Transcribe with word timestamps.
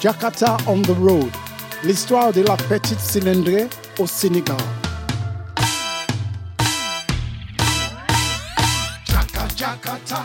Jakarta 0.00 0.56
on 0.66 0.80
the 0.80 0.96
Road, 0.98 1.28
l'histoire 1.84 2.32
de 2.32 2.40
la 2.40 2.56
petite 2.56 2.98
cylindrée 3.00 3.68
au 3.98 4.06
Sénégal. 4.06 4.56
Jaka 9.04 9.46
Jakarta, 9.54 10.22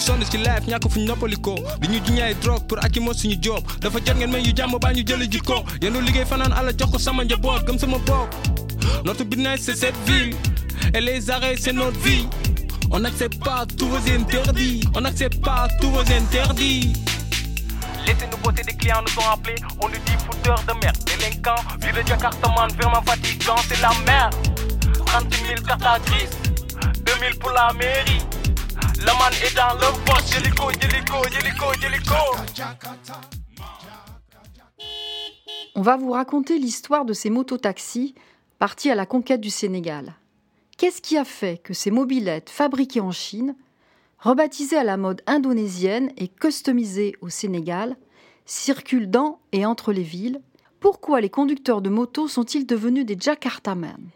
sonn 0.00 0.24
ci 0.24 0.38
ñàkk 0.38 0.84
notre 9.04 9.24
business 9.24 9.60
c'est 9.62 9.76
cette 9.76 9.96
ville 10.06 10.34
et 10.94 11.00
les 11.00 11.30
arrêts 11.30 11.56
c'est 11.58 11.72
notre 11.72 11.98
vie. 12.00 12.26
On 12.90 13.00
n'accepte 13.00 13.38
pas 13.44 13.66
tous 13.76 13.86
vos 13.86 14.10
interdits. 14.10 14.80
On 14.94 15.00
n'accepte 15.00 15.42
pas 15.42 15.68
tous 15.80 15.90
vos 15.90 16.00
interdits. 16.00 16.92
Laissez-nous 18.06 18.38
botter 18.42 18.62
des 18.62 18.72
clients 18.74 19.02
nous 19.06 19.22
ont 19.22 19.30
appelés, 19.30 19.56
on 19.82 19.88
nous 19.88 19.94
dit 20.06 20.12
fouteurs 20.24 20.62
de 20.66 20.72
merde, 20.82 20.96
délinquants, 21.04 21.62
vie 21.80 21.92
de 21.92 22.06
Jakarta 22.08 22.48
man, 22.56 22.70
vraiment 22.80 23.02
fatigant, 23.02 23.56
c'est 23.68 23.80
la 23.82 23.90
merde. 24.06 24.34
30 25.04 25.24
000 25.46 25.60
cartes 25.66 25.82
à 25.84 25.98
grise, 25.98 26.30
2000 27.04 27.38
pour 27.38 27.50
la 27.50 27.70
mairie. 27.74 28.37
On 35.76 35.82
va 35.82 35.96
vous 35.96 36.10
raconter 36.10 36.58
l'histoire 36.58 37.04
de 37.04 37.12
ces 37.12 37.30
mototaxis 37.30 38.16
partis 38.58 38.90
à 38.90 38.96
la 38.96 39.06
conquête 39.06 39.40
du 39.40 39.50
Sénégal. 39.50 40.14
Qu'est-ce 40.76 41.00
qui 41.00 41.16
a 41.16 41.24
fait 41.24 41.62
que 41.62 41.74
ces 41.74 41.92
mobilettes 41.92 42.50
fabriquées 42.50 43.00
en 43.00 43.12
Chine, 43.12 43.54
rebaptisées 44.18 44.76
à 44.76 44.84
la 44.84 44.96
mode 44.96 45.22
indonésienne 45.28 46.10
et 46.16 46.26
customisées 46.26 47.14
au 47.20 47.28
Sénégal, 47.28 47.96
circulent 48.46 49.10
dans 49.10 49.38
et 49.52 49.64
entre 49.64 49.92
les 49.92 50.02
villes? 50.02 50.40
Pourquoi 50.80 51.20
les 51.20 51.30
conducteurs 51.30 51.82
de 51.82 51.90
motos 51.90 52.26
sont-ils 52.26 52.66
devenus 52.66 53.06
des 53.06 53.16
Jakartaman 53.18 54.10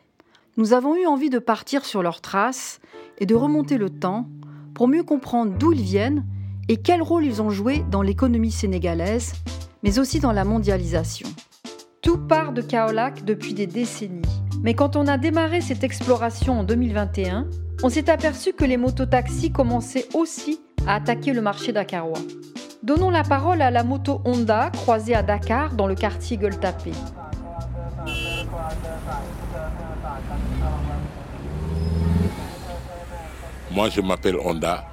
Nous 0.56 0.72
avons 0.72 0.96
eu 0.96 1.06
envie 1.06 1.30
de 1.30 1.38
partir 1.38 1.84
sur 1.84 2.02
leurs 2.02 2.20
traces 2.20 2.80
et 3.18 3.26
de 3.26 3.36
remonter 3.36 3.78
le 3.78 3.90
temps 3.90 4.26
pour 4.74 4.88
mieux 4.88 5.02
comprendre 5.02 5.56
d'où 5.58 5.72
ils 5.72 5.82
viennent 5.82 6.24
et 6.68 6.76
quel 6.76 7.02
rôle 7.02 7.24
ils 7.24 7.42
ont 7.42 7.50
joué 7.50 7.84
dans 7.90 8.02
l'économie 8.02 8.50
sénégalaise, 8.50 9.32
mais 9.82 9.98
aussi 9.98 10.20
dans 10.20 10.32
la 10.32 10.44
mondialisation. 10.44 11.28
Tout 12.00 12.18
part 12.18 12.52
de 12.52 12.62
Kaolack 12.62 13.24
depuis 13.24 13.54
des 13.54 13.66
décennies. 13.66 14.22
Mais 14.62 14.74
quand 14.74 14.96
on 14.96 15.06
a 15.06 15.18
démarré 15.18 15.60
cette 15.60 15.84
exploration 15.84 16.60
en 16.60 16.64
2021, 16.64 17.48
on 17.82 17.88
s'est 17.88 18.10
aperçu 18.10 18.52
que 18.52 18.64
les 18.64 18.76
mototaxis 18.76 19.50
commençaient 19.50 20.06
aussi 20.14 20.60
à 20.86 20.96
attaquer 20.96 21.32
le 21.32 21.42
marché 21.42 21.72
dakarois. 21.72 22.20
Donnons 22.82 23.10
la 23.10 23.22
parole 23.22 23.62
à 23.62 23.70
la 23.70 23.84
moto 23.84 24.20
Honda 24.24 24.70
croisée 24.70 25.14
à 25.14 25.22
Dakar 25.22 25.74
dans 25.74 25.86
le 25.86 25.94
quartier 25.94 26.36
Gueule-Tapée. 26.36 26.92
Moi, 33.74 33.88
je 33.88 34.02
m'appelle 34.02 34.36
Honda. 34.36 34.84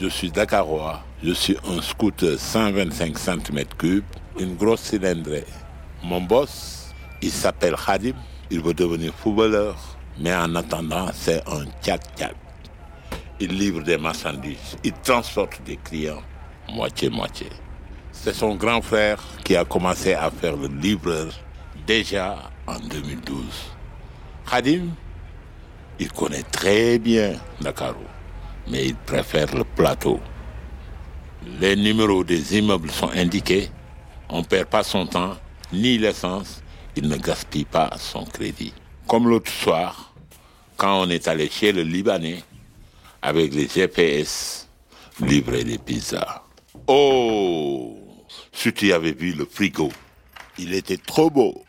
Je 0.00 0.06
suis 0.06 0.30
Dakarois. 0.30 1.02
Je 1.24 1.32
suis 1.32 1.56
un 1.68 1.82
scooter 1.82 2.38
125 2.38 3.18
cm3, 3.18 4.02
une 4.38 4.54
grosse 4.54 4.82
cylindrée. 4.82 5.44
Mon 6.04 6.20
boss, 6.20 6.94
il 7.20 7.32
s'appelle 7.32 7.74
Khadim. 7.74 8.14
Il 8.48 8.62
veut 8.62 8.74
devenir 8.74 9.12
footballeur. 9.12 9.76
Mais 10.20 10.32
en 10.32 10.54
attendant, 10.54 11.08
c'est 11.12 11.42
un 11.48 11.64
tchak-tchak. 11.82 12.34
Il 13.40 13.58
livre 13.58 13.82
des 13.82 13.98
marchandises. 13.98 14.76
Il 14.84 14.92
transporte 15.02 15.60
des 15.64 15.78
clients 15.78 16.22
moitié-moitié. 16.72 17.48
C'est 18.12 18.34
son 18.34 18.54
grand 18.54 18.82
frère 18.82 19.18
qui 19.42 19.56
a 19.56 19.64
commencé 19.64 20.14
à 20.14 20.30
faire 20.30 20.56
le 20.56 20.68
livreur 20.68 21.32
déjà 21.88 22.38
en 22.68 22.78
2012. 22.78 23.44
Khadim, 24.48 24.90
il 25.98 26.10
connaît 26.12 26.42
très 26.42 26.98
bien 26.98 27.34
Dakar, 27.60 27.94
mais 28.68 28.86
il 28.86 28.94
préfère 28.94 29.54
le 29.54 29.64
plateau. 29.64 30.20
Les 31.60 31.76
numéros 31.76 32.24
des 32.24 32.58
immeubles 32.58 32.90
sont 32.90 33.10
indiqués. 33.10 33.70
On 34.28 34.38
ne 34.40 34.44
perd 34.44 34.68
pas 34.68 34.82
son 34.84 35.06
temps, 35.06 35.36
ni 35.72 35.98
l'essence. 35.98 36.62
Il 36.96 37.08
ne 37.08 37.16
gaspille 37.16 37.64
pas 37.64 37.90
son 37.98 38.24
crédit. 38.24 38.72
Comme 39.08 39.28
l'autre 39.28 39.50
soir, 39.50 40.12
quand 40.76 41.02
on 41.02 41.10
est 41.10 41.26
allé 41.28 41.48
chez 41.50 41.72
le 41.72 41.82
Libanais 41.82 42.42
avec 43.22 43.54
les 43.54 43.68
GPS 43.68 44.68
livrer 45.20 45.64
des 45.64 45.78
pizzas. 45.78 46.42
Oh, 46.86 47.96
si 48.52 48.72
tu 48.72 48.92
avais 48.92 49.12
vu 49.12 49.32
le 49.32 49.44
frigo, 49.44 49.90
il 50.58 50.74
était 50.74 50.96
trop 50.96 51.30
beau. 51.30 51.64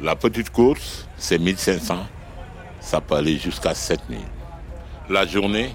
La 0.00 0.16
petite 0.16 0.50
course, 0.50 1.06
c'est 1.16 1.38
1500. 1.38 2.06
Ça 2.82 3.00
peut 3.00 3.14
aller 3.14 3.38
jusqu'à 3.38 3.74
7000. 3.74 4.18
La 5.08 5.26
journée, 5.26 5.74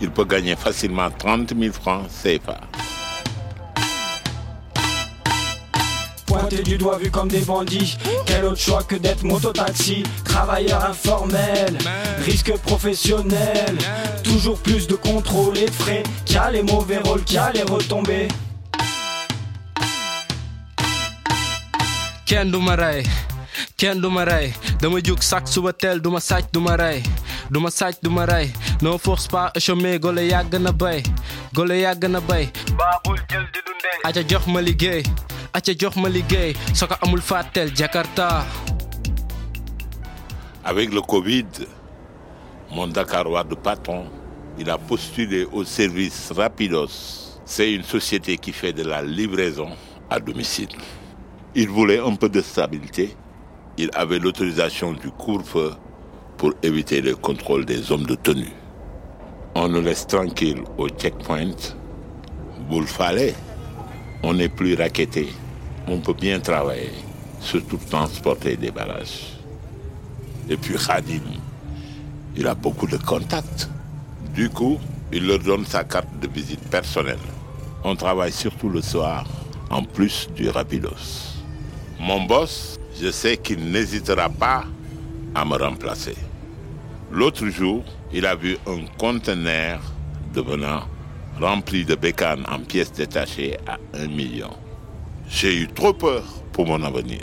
il 0.00 0.10
peut 0.10 0.24
gagner 0.24 0.56
facilement 0.56 1.08
30 1.10 1.54
000 1.58 1.72
francs 1.72 2.06
CFA. 2.08 2.60
Pointés 6.26 6.62
du 6.62 6.76
doigt 6.76 6.98
vu 6.98 7.10
comme 7.10 7.28
des 7.28 7.40
bandits. 7.40 7.96
Quel 8.26 8.44
autre 8.44 8.60
choix 8.60 8.82
que 8.82 8.96
d'être 8.96 9.22
mototaxi? 9.22 10.02
Travailleur 10.24 10.84
informel, 10.84 11.78
risque 12.24 12.56
professionnel. 12.58 13.78
Toujours 14.22 14.58
plus 14.58 14.86
de 14.86 14.94
contrôle 14.94 15.56
et 15.56 15.66
de 15.66 15.70
frais. 15.70 16.02
Qui 16.24 16.36
a 16.36 16.50
les 16.50 16.62
mauvais 16.62 16.98
rôles, 16.98 17.22
qui 17.22 17.38
a 17.38 17.52
les 17.52 17.62
retombées? 17.62 18.28
rey 22.76 23.04
kenn 23.76 24.00
du 24.00 24.08
ma 24.10 24.24
rey 24.24 24.52
dama 24.80 25.00
jóg 25.00 25.22
sak 25.22 25.48
suba 25.48 25.72
teel 25.72 26.00
du 26.00 26.10
ma 26.10 26.20
sàcc 26.20 26.52
du 26.52 26.60
ma 26.60 26.76
rey 26.76 27.02
du 27.50 27.60
ma 27.60 27.70
sàcc 27.70 28.02
du 28.02 28.10
ma 28.10 28.24
rey 28.26 28.50
non 28.82 28.98
force 28.98 29.26
pas 29.28 29.50
chômer 29.58 29.98
gole 29.98 30.22
yàgg 30.28 30.54
na 30.60 30.72
bay 30.72 31.02
gole 31.54 31.76
yàgg 31.80 32.04
na 32.10 32.20
bay 32.20 32.48
baabul 32.78 33.18
jël 33.30 33.46
di 33.52 33.60
dundee 33.66 33.98
aca 34.04 34.22
jox 34.28 34.46
ma 34.46 34.60
liggéey 34.60 35.02
aca 35.52 35.72
jox 35.80 35.96
ma 35.96 36.08
liggéey 36.08 36.54
soo 36.74 36.86
ko 36.86 36.94
amul 37.02 37.20
fàtteel 37.22 37.74
Jakarta 37.76 38.44
Avec 40.66 40.94
le 40.94 41.02
Covid, 41.02 41.46
mon 42.72 42.86
Dakarois 42.88 43.44
de 43.44 43.54
patron, 43.54 44.06
il 44.58 44.70
a 44.70 44.78
postulé 44.78 45.46
au 45.52 45.62
service 45.62 46.32
Rapidos. 46.34 47.36
C'est 47.44 47.70
une 47.74 47.82
société 47.82 48.38
qui 48.38 48.50
fait 48.50 48.72
de 48.72 48.82
la 48.82 49.02
livraison 49.02 49.68
à 50.08 50.18
domicile. 50.18 50.70
Il 51.54 51.68
voulait 51.68 51.98
un 51.98 52.14
peu 52.16 52.30
de 52.30 52.40
stabilité. 52.40 53.14
Il 53.76 53.90
avait 53.94 54.20
l'autorisation 54.20 54.92
du 54.92 55.10
couvre-feu 55.10 55.72
pour 56.36 56.52
éviter 56.62 57.02
les 57.02 57.14
contrôles 57.14 57.64
des 57.64 57.90
hommes 57.90 58.06
de 58.06 58.14
tenue. 58.14 58.52
On 59.56 59.68
nous 59.68 59.80
laisse 59.80 60.06
tranquille 60.06 60.62
au 60.78 60.88
checkpoint. 60.88 61.56
Vous 62.68 62.80
le. 62.80 63.32
On 64.22 64.34
n'est 64.34 64.48
plus 64.48 64.74
raquetté. 64.74 65.28
On 65.86 65.98
peut 65.98 66.14
bien 66.14 66.40
travailler, 66.40 66.92
surtout 67.40 67.78
transporter 67.90 68.56
des 68.56 68.70
barrages. 68.70 69.34
Et 70.48 70.56
puis 70.56 70.74
Khadim, 70.74 71.22
il 72.36 72.46
a 72.46 72.54
beaucoup 72.54 72.86
de 72.86 72.96
contacts. 72.96 73.68
Du 74.34 74.50
coup, 74.50 74.78
il 75.12 75.26
leur 75.26 75.40
donne 75.40 75.64
sa 75.66 75.84
carte 75.84 76.18
de 76.20 76.28
visite 76.28 76.68
personnelle. 76.70 77.18
On 77.84 77.96
travaille 77.96 78.32
surtout 78.32 78.68
le 78.68 78.80
soir, 78.80 79.26
en 79.68 79.82
plus 79.82 80.28
du 80.34 80.48
Rapidos. 80.48 81.34
Mon 82.00 82.24
boss, 82.24 82.78
je 83.00 83.10
sais 83.10 83.36
qu'il 83.36 83.70
n'hésitera 83.70 84.28
pas 84.28 84.64
à 85.34 85.44
me 85.44 85.56
remplacer. 85.56 86.16
L'autre 87.10 87.46
jour, 87.48 87.84
il 88.12 88.26
a 88.26 88.34
vu 88.34 88.56
un 88.66 88.84
conteneur 88.98 89.80
devenant 90.32 90.82
rempli 91.40 91.84
de 91.84 91.94
bécanes 91.94 92.44
en 92.48 92.60
pièces 92.60 92.92
détachées 92.92 93.56
à 93.66 93.78
un 93.94 94.06
million. 94.06 94.50
J'ai 95.28 95.56
eu 95.56 95.68
trop 95.68 95.92
peur 95.92 96.22
pour 96.52 96.66
mon 96.66 96.82
avenir. 96.82 97.22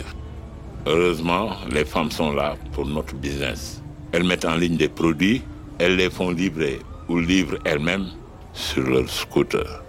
Heureusement, 0.86 1.50
les 1.70 1.84
femmes 1.84 2.10
sont 2.10 2.32
là 2.32 2.56
pour 2.72 2.86
notre 2.86 3.14
business. 3.14 3.82
Elles 4.12 4.24
mettent 4.24 4.44
en 4.44 4.56
ligne 4.56 4.76
des 4.76 4.88
produits, 4.88 5.42
elles 5.78 5.96
les 5.96 6.10
font 6.10 6.30
livrer 6.30 6.80
ou 7.08 7.18
livrent 7.18 7.58
elles-mêmes 7.64 8.08
sur 8.52 8.82
leur 8.82 9.08
scooter. 9.08 9.82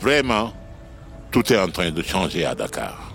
Vraiment, 0.00 0.52
tout 1.30 1.50
est 1.52 1.58
en 1.58 1.68
train 1.68 1.90
de 1.90 2.02
changer 2.02 2.44
à 2.44 2.54
Dakar. 2.54 3.05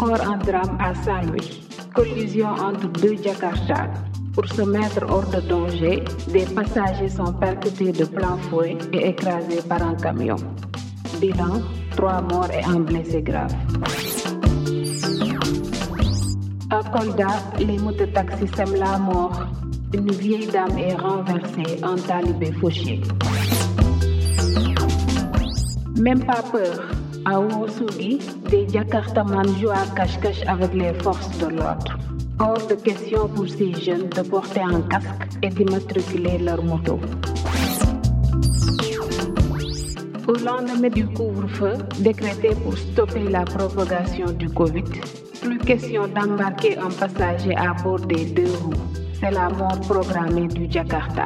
Encore 0.00 0.38
drame 0.38 0.78
à 0.80 0.94
Saint-Louis. 0.94 1.62
Collision 1.94 2.48
entre 2.48 2.88
deux 3.00 3.16
Jakarta. 3.22 3.90
Pour 4.34 4.46
se 4.48 4.62
mettre 4.62 5.04
hors 5.08 5.28
de 5.28 5.40
danger, 5.40 6.04
des 6.28 6.44
passagers 6.46 7.08
sont 7.08 7.32
percutés 7.32 7.92
de 7.92 8.04
plein 8.04 8.36
fouet 8.48 8.76
et 8.92 9.08
écrasés 9.08 9.62
par 9.68 9.82
un 9.82 9.94
camion. 9.94 10.36
Bilan, 11.20 11.62
trois 11.96 12.20
morts 12.22 12.50
et 12.52 12.64
un 12.64 12.80
blessé 12.80 13.22
grave. 13.22 13.54
À 16.70 16.82
Kolda, 16.82 17.28
les 17.58 17.78
mototaxis 17.78 18.46
sèment 18.54 18.76
la 18.76 18.98
mort. 18.98 19.40
Une 19.94 20.10
vieille 20.10 20.48
dame 20.48 20.76
est 20.76 20.94
renversée, 20.94 21.82
un 21.82 21.96
talibé 21.96 22.52
fauché. 22.52 23.00
Même 25.98 26.22
pas 26.26 26.42
peur. 26.52 26.88
À 27.24 27.40
Ouosugi, 27.40 28.18
des 28.50 28.68
Jakartamans 28.68 29.48
jouent 29.58 29.70
à 29.70 29.86
cache-cache 29.96 30.42
avec 30.46 30.74
les 30.74 30.92
forces 31.02 31.38
de 31.38 31.46
l'ordre. 31.46 31.98
Hors 32.38 32.66
de 32.66 32.74
question 32.74 33.28
pour 33.28 33.48
ces 33.48 33.72
jeunes 33.72 34.10
de 34.10 34.20
porter 34.20 34.60
un 34.60 34.82
casque 34.82 35.38
et 35.42 35.48
d'immatriculer 35.48 36.36
leur 36.36 36.62
moto. 36.62 37.00
Au 40.26 40.34
lendemain 40.34 40.90
du 40.90 41.06
couvre-feu, 41.06 41.72
décrété 42.00 42.50
pour 42.62 42.76
stopper 42.76 43.24
la 43.30 43.44
propagation 43.44 44.26
du 44.32 44.50
Covid, 44.50 44.84
plus 45.48 45.58
question 45.58 46.06
d'embarquer 46.08 46.76
un 46.76 46.90
passager 46.90 47.56
à 47.56 47.72
bord 47.82 48.00
des 48.00 48.26
deux 48.26 48.52
roues. 48.62 48.84
C'est 49.18 49.30
la 49.30 49.48
mort 49.48 49.80
programmée 49.80 50.46
du 50.48 50.70
Jakarta. 50.70 51.24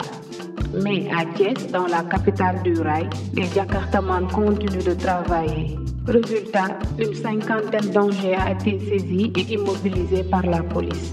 Mais 0.84 1.10
à 1.10 1.24
Thiès, 1.34 1.66
dans 1.72 1.86
la 1.88 2.02
capitale 2.04 2.62
du 2.62 2.80
rail, 2.80 3.08
les 3.34 3.46
Jakartamans 3.46 4.28
continuent 4.28 4.84
de 4.84 4.94
travailler. 4.94 5.76
Résultat, 6.06 6.78
une 6.98 7.14
cinquantaine 7.14 7.90
d'engins 7.90 8.38
a 8.46 8.52
été 8.52 8.78
saisis 8.78 9.32
et 9.36 9.54
immobilisés 9.54 10.24
par 10.24 10.42
la 10.46 10.62
police. 10.62 11.12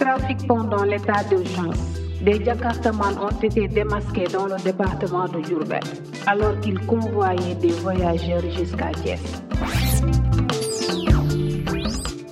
Trafic 0.00 0.46
pendant 0.48 0.82
l'état 0.82 1.22
d'urgence. 1.28 2.00
Des 2.20 2.44
Jakartamans 2.44 3.16
ont 3.22 3.40
été 3.42 3.68
démasqués 3.68 4.26
dans 4.32 4.46
le 4.46 4.56
département 4.62 5.28
de 5.28 5.40
Djurbel 5.40 5.80
alors 6.26 6.58
qu'ils 6.60 6.78
convoyaient 6.80 7.54
des 7.56 7.72
voyageurs 7.72 8.42
jusqu'à 8.56 8.90
Thiès. 9.02 9.20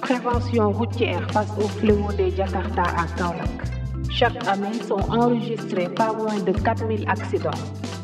Prévention 0.01 0.71
routière 0.73 1.31
face 1.33 1.51
au 1.59 1.69
fléau 1.69 2.13
des 2.17 2.31
Jakarta 2.31 2.83
à 2.83 3.07
Kaolack. 3.17 3.49
Chaque 4.11 4.47
année 4.47 4.81
sont 4.87 5.01
enregistrés 5.11 5.89
pas 5.89 6.13
moins 6.13 6.39
de 6.39 6.53
4000 6.53 7.09
accidents. 7.09 7.51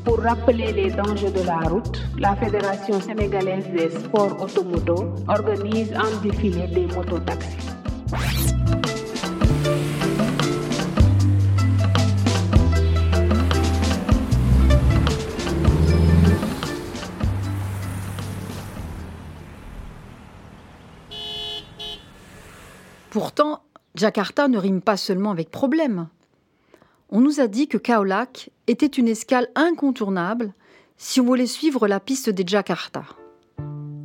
Pour 0.05 0.19
rappeler 0.21 0.73
les 0.73 0.91
dangers 0.91 1.31
de 1.31 1.47
la 1.47 1.59
route, 1.69 2.03
la 2.19 2.35
Fédération 2.37 3.01
sénégalaise 3.01 3.65
des 3.71 3.91
sports 3.91 4.37
automoto 4.43 5.15
organise 5.29 5.93
un 5.95 6.23
défilé 6.23 6.67
des 6.67 6.87
mototaxis. 6.95 7.69
Jakarta 24.03 24.49
ne 24.49 24.59
rime 24.59 24.81
pas 24.81 24.97
seulement 24.97 25.31
avec 25.31 25.49
problème. 25.49 26.09
On 27.09 27.21
nous 27.21 27.39
a 27.39 27.47
dit 27.47 27.69
que 27.69 27.79
Kaolack 27.79 28.51
était 28.67 28.85
une 28.85 29.07
escale 29.07 29.47
incontournable 29.55 30.55
si 30.97 31.21
on 31.21 31.25
voulait 31.25 31.47
suivre 31.47 31.87
la 31.87 32.01
piste 32.01 32.29
des 32.29 32.43
Jakarta. 32.45 33.05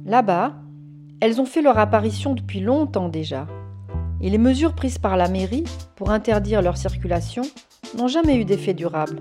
Là-bas, 0.06 0.54
elles 1.20 1.42
ont 1.42 1.48
fait 1.48 1.64
leur 1.64 1.80
apparition 1.80 2.36
depuis 2.36 2.60
longtemps 2.60 3.10
déjà, 3.10 3.48
et 4.22 4.30
les 4.30 4.38
mesures 4.38 4.76
prises 4.76 5.00
par 5.00 5.18
la 5.18 5.30
mairie 5.30 5.64
pour 5.96 6.12
interdire 6.12 6.62
leur 6.62 6.78
circulation 6.78 7.42
n'ont 7.98 8.08
jamais 8.08 8.38
eu 8.38 8.46
d'effet 8.46 8.76
durable. 8.76 9.18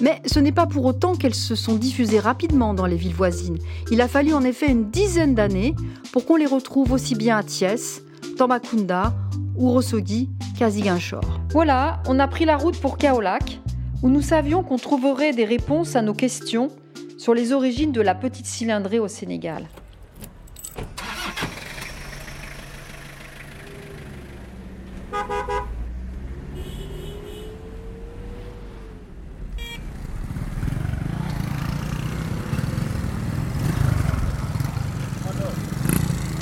Mais 0.00 0.20
ce 0.26 0.40
n'est 0.40 0.50
pas 0.50 0.66
pour 0.66 0.84
autant 0.84 1.14
qu'elles 1.14 1.32
se 1.32 1.54
sont 1.54 1.76
diffusées 1.76 2.18
rapidement 2.18 2.74
dans 2.74 2.86
les 2.86 2.96
villes 2.96 3.14
voisines. 3.14 3.58
Il 3.92 4.00
a 4.00 4.08
fallu 4.08 4.34
en 4.34 4.42
effet 4.42 4.68
une 4.68 4.90
dizaine 4.90 5.36
d'années 5.36 5.76
pour 6.12 6.26
qu'on 6.26 6.34
les 6.34 6.44
retrouve 6.44 6.90
aussi 6.90 7.14
bien 7.14 7.36
à 7.36 7.44
Thiès, 7.44 8.02
Tambacounda, 8.36 9.14
Urosogi 9.58 10.28
qu'à 10.58 10.68
Voilà, 11.50 12.02
on 12.06 12.18
a 12.18 12.28
pris 12.28 12.44
la 12.44 12.56
route 12.56 12.80
pour 12.80 12.98
Kaolack, 12.98 13.60
où 14.02 14.08
nous 14.08 14.22
savions 14.22 14.62
qu'on 14.62 14.76
trouverait 14.76 15.32
des 15.32 15.44
réponses 15.44 15.96
à 15.96 16.02
nos 16.02 16.14
questions 16.14 16.68
sur 17.18 17.34
les 17.34 17.52
origines 17.52 17.92
de 17.92 18.00
la 18.00 18.14
petite 18.14 18.46
cylindrée 18.46 18.98
au 18.98 19.08
Sénégal. 19.08 19.66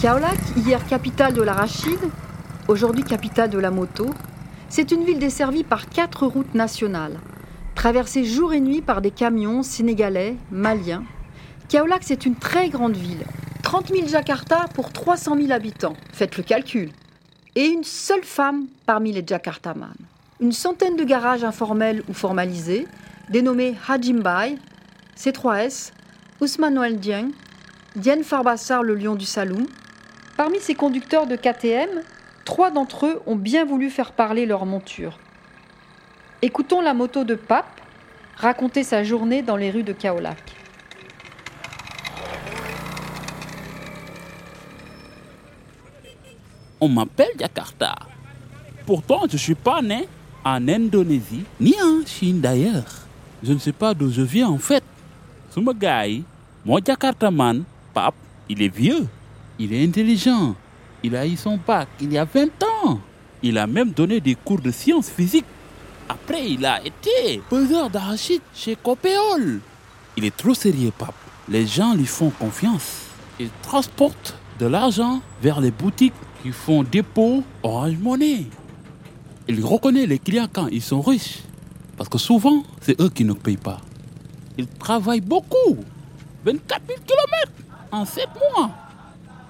Kaolack, 0.01 0.39
hier 0.57 0.87
capitale 0.87 1.33
de 1.33 1.41
l'arachide, 1.41 1.99
aujourd'hui 2.69 3.05
capitale 3.05 3.51
de 3.51 3.59
la 3.59 3.71
moto, 3.71 4.11
c'est 4.69 4.91
une 4.91 5.05
ville 5.05 5.19
desservie 5.19 5.65
par 5.65 5.89
quatre 5.89 6.27
routes 6.27 6.55
nationales, 6.55 7.19
traversée 7.75 8.25
jour 8.25 8.53
et 8.53 8.61
nuit 8.61 8.83
par 8.83 9.01
des 9.01 9.11
camions 9.11 9.63
sénégalais, 9.63 10.37
maliens. 10.51 11.05
Kaolack, 11.69 12.03
c'est 12.05 12.27
une 12.27 12.37
très 12.37 12.69
grande 12.69 12.97
ville. 12.97 13.25
30 13.63 13.89
000 13.89 14.09
Jakarta 14.09 14.67
pour 14.75 14.93
300 14.93 15.37
000 15.37 15.53
habitants. 15.53 15.97
Faites 16.13 16.37
le 16.37 16.43
calcul. 16.43 16.91
Et 17.55 17.67
une 17.67 17.85
seule 17.85 18.25
femme 18.25 18.67
parmi 18.87 19.13
les 19.13 19.25
Jakartaman. 19.27 19.95
Une 20.41 20.53
centaine 20.53 20.97
de 20.97 21.05
garages 21.05 21.45
informels 21.45 22.03
ou 22.09 22.13
formalisés, 22.13 22.87
dénommés 23.31 23.75
Hajimbai, 23.89 24.59
C3S, 25.17 25.93
Ousmane 26.41 26.75
Noël 26.75 26.99
Dieng, 26.99 27.31
Diane 27.97 28.25
Farbassar, 28.25 28.83
le 28.83 28.95
lion 28.97 29.15
du 29.15 29.25
Saloum, 29.25 29.67
Parmi 30.37 30.59
ces 30.59 30.75
conducteurs 30.75 31.29
de 31.29 31.37
KTM, 31.37 32.03
trois 32.45 32.71
d'entre 32.71 33.07
eux 33.07 33.23
ont 33.27 33.37
bien 33.37 33.65
voulu 33.65 33.91
faire 33.91 34.13
parler 34.13 34.47
leur 34.47 34.67
monture. 34.67 35.19
Écoutons 36.43 36.81
la 36.81 36.95
moto 36.95 37.25
de 37.25 37.35
Pape 37.35 37.81
raconter 38.37 38.83
sa 38.83 39.05
journée 39.05 39.43
dans 39.43 39.57
les 39.57 39.71
rues 39.71 39.83
de 39.83 39.93
Kaolack. 39.93 40.53
On 46.81 46.89
m'appelle 46.89 47.31
Jakarta. 47.39 47.95
Pourtant, 48.85 49.23
je 49.27 49.35
ne 49.35 49.39
suis 49.39 49.55
pas 49.55 49.81
né 49.81 50.07
en 50.45 50.69
Indonésie, 50.69 51.45
ni 51.59 51.75
en 51.83 52.05
Chine 52.05 52.41
d'ailleurs. 52.41 53.07
Je 53.43 53.53
ne 53.53 53.59
sais 53.59 53.73
pas 53.73 53.95
d'où 53.95 54.11
je 54.11 54.23
viens 54.23 54.49
en 54.49 54.59
fait. 54.59 54.85
Ce 55.51 55.61
gars, 55.79 56.05
mon 56.65 56.79
Jakartaman, 56.85 57.65
Pape, 57.95 58.15
il 58.49 58.61
est 58.61 58.75
vieux. 58.75 59.07
Il 59.59 59.73
est 59.73 59.85
intelligent. 59.85 60.57
Il 61.05 61.15
a 61.17 61.27
eu 61.27 61.37
son 61.37 61.59
bac 61.59 61.87
il 62.01 62.11
y 62.15 62.17
a 62.17 62.25
20 62.25 62.47
ans. 62.87 62.99
Il 63.43 63.59
a 63.59 63.67
même 63.67 63.91
donné 63.91 64.21
des 64.21 64.35
cours 64.35 64.61
de 64.61 64.71
sciences 64.71 65.11
physiques. 65.11 65.45
Après, 66.09 66.51
il 66.51 66.65
a 66.65 66.83
été 66.83 67.43
peseur 67.51 67.91
d'arachide 67.91 68.41
chez 68.55 68.75
Copéol. 68.75 69.61
Il 70.17 70.25
est 70.25 70.35
trop 70.35 70.55
sérieux, 70.55 70.93
pape. 70.97 71.15
Les 71.47 71.67
gens 71.67 71.95
lui 71.95 72.07
font 72.07 72.31
confiance. 72.31 73.03
Il 73.39 73.51
transporte 73.61 74.35
de 74.59 74.65
l'argent 74.65 75.21
vers 75.43 75.61
les 75.61 75.71
boutiques 75.71 76.15
qui 76.43 76.53
font 76.53 76.83
dépôt 76.83 77.45
Orange 77.63 77.99
Money. 77.99 78.47
Il 79.47 79.63
reconnaît 79.63 80.07
les 80.07 80.19
clients 80.19 80.49
quand 80.51 80.69
ils 80.69 80.81
sont 80.81 81.03
riches. 81.03 81.41
Parce 81.99 82.09
que 82.09 82.17
souvent, 82.17 82.63
c'est 82.81 82.99
eux 82.99 83.11
qui 83.11 83.27
ne 83.27 83.35
payent 83.35 83.59
pas. 83.59 83.81
Il 84.57 84.67
travaille 84.67 85.21
beaucoup. 85.21 85.77
24 86.47 86.83
000 86.89 86.99
km 87.07 87.53
en 87.93 88.07
7 88.07 88.27
mois. 88.57 88.71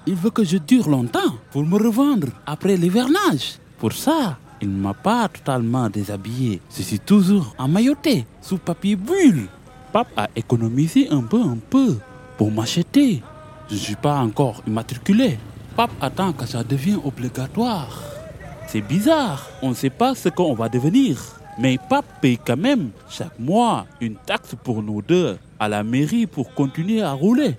Il 0.07 0.15
veut 0.15 0.29
que 0.29 0.43
je 0.43 0.57
dure 0.57 0.87
longtemps 0.87 1.33
pour 1.51 1.65
me 1.65 1.77
revendre 1.77 2.27
après 2.45 2.77
l'hivernage. 2.77 3.57
Pour 3.79 3.93
ça, 3.93 4.37
il 4.61 4.69
ne 4.69 4.81
m'a 4.81 4.93
pas 4.93 5.27
totalement 5.27 5.89
déshabillé. 5.89 6.61
Je 6.75 6.83
suis 6.83 6.99
toujours 6.99 7.55
emmailloté 7.57 8.25
sous 8.39 8.57
papier 8.57 8.95
bulle. 8.95 9.47
Pape 9.91 10.11
a 10.15 10.27
économisé 10.35 11.09
un 11.09 11.21
peu, 11.21 11.41
un 11.41 11.57
peu 11.69 11.97
pour 12.37 12.51
m'acheter. 12.51 13.23
Je 13.67 13.73
ne 13.73 13.79
suis 13.79 13.95
pas 13.95 14.19
encore 14.19 14.61
immatriculé. 14.67 15.39
Pape 15.75 15.91
attend 15.99 16.33
que 16.33 16.45
ça 16.45 16.63
devienne 16.63 16.99
obligatoire. 17.03 18.03
C'est 18.67 18.81
bizarre, 18.81 19.47
on 19.63 19.69
ne 19.69 19.73
sait 19.73 19.89
pas 19.89 20.13
ce 20.13 20.29
qu'on 20.29 20.53
va 20.53 20.69
devenir. 20.69 21.17
Mais 21.57 21.77
Pape 21.89 22.05
paye 22.21 22.37
quand 22.37 22.57
même 22.57 22.91
chaque 23.09 23.39
mois 23.39 23.85
une 24.01 24.15
taxe 24.15 24.55
pour 24.63 24.83
nous 24.83 25.01
deux 25.01 25.37
à 25.59 25.67
la 25.67 25.83
mairie 25.83 26.27
pour 26.27 26.53
continuer 26.53 27.01
à 27.01 27.13
rouler. 27.13 27.55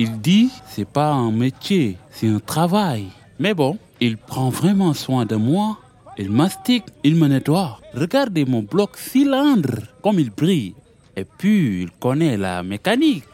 Il 0.00 0.20
dit 0.20 0.48
c'est 0.64 0.86
pas 0.86 1.10
un 1.10 1.32
métier, 1.32 1.96
c'est 2.12 2.28
un 2.28 2.38
travail. 2.38 3.08
Mais 3.40 3.52
bon, 3.52 3.76
il 4.00 4.16
prend 4.16 4.48
vraiment 4.48 4.94
soin 4.94 5.26
de 5.26 5.34
moi. 5.34 5.76
Il 6.16 6.30
mastique, 6.30 6.84
il 7.02 7.16
me 7.16 7.26
nettoie. 7.26 7.80
Regardez 7.94 8.44
mon 8.44 8.62
bloc 8.62 8.96
cylindre, 8.96 9.74
comme 10.00 10.20
il 10.20 10.30
brille. 10.30 10.76
Et 11.16 11.24
puis, 11.24 11.82
il 11.82 11.90
connaît 11.90 12.36
la 12.36 12.62
mécanique. 12.62 13.24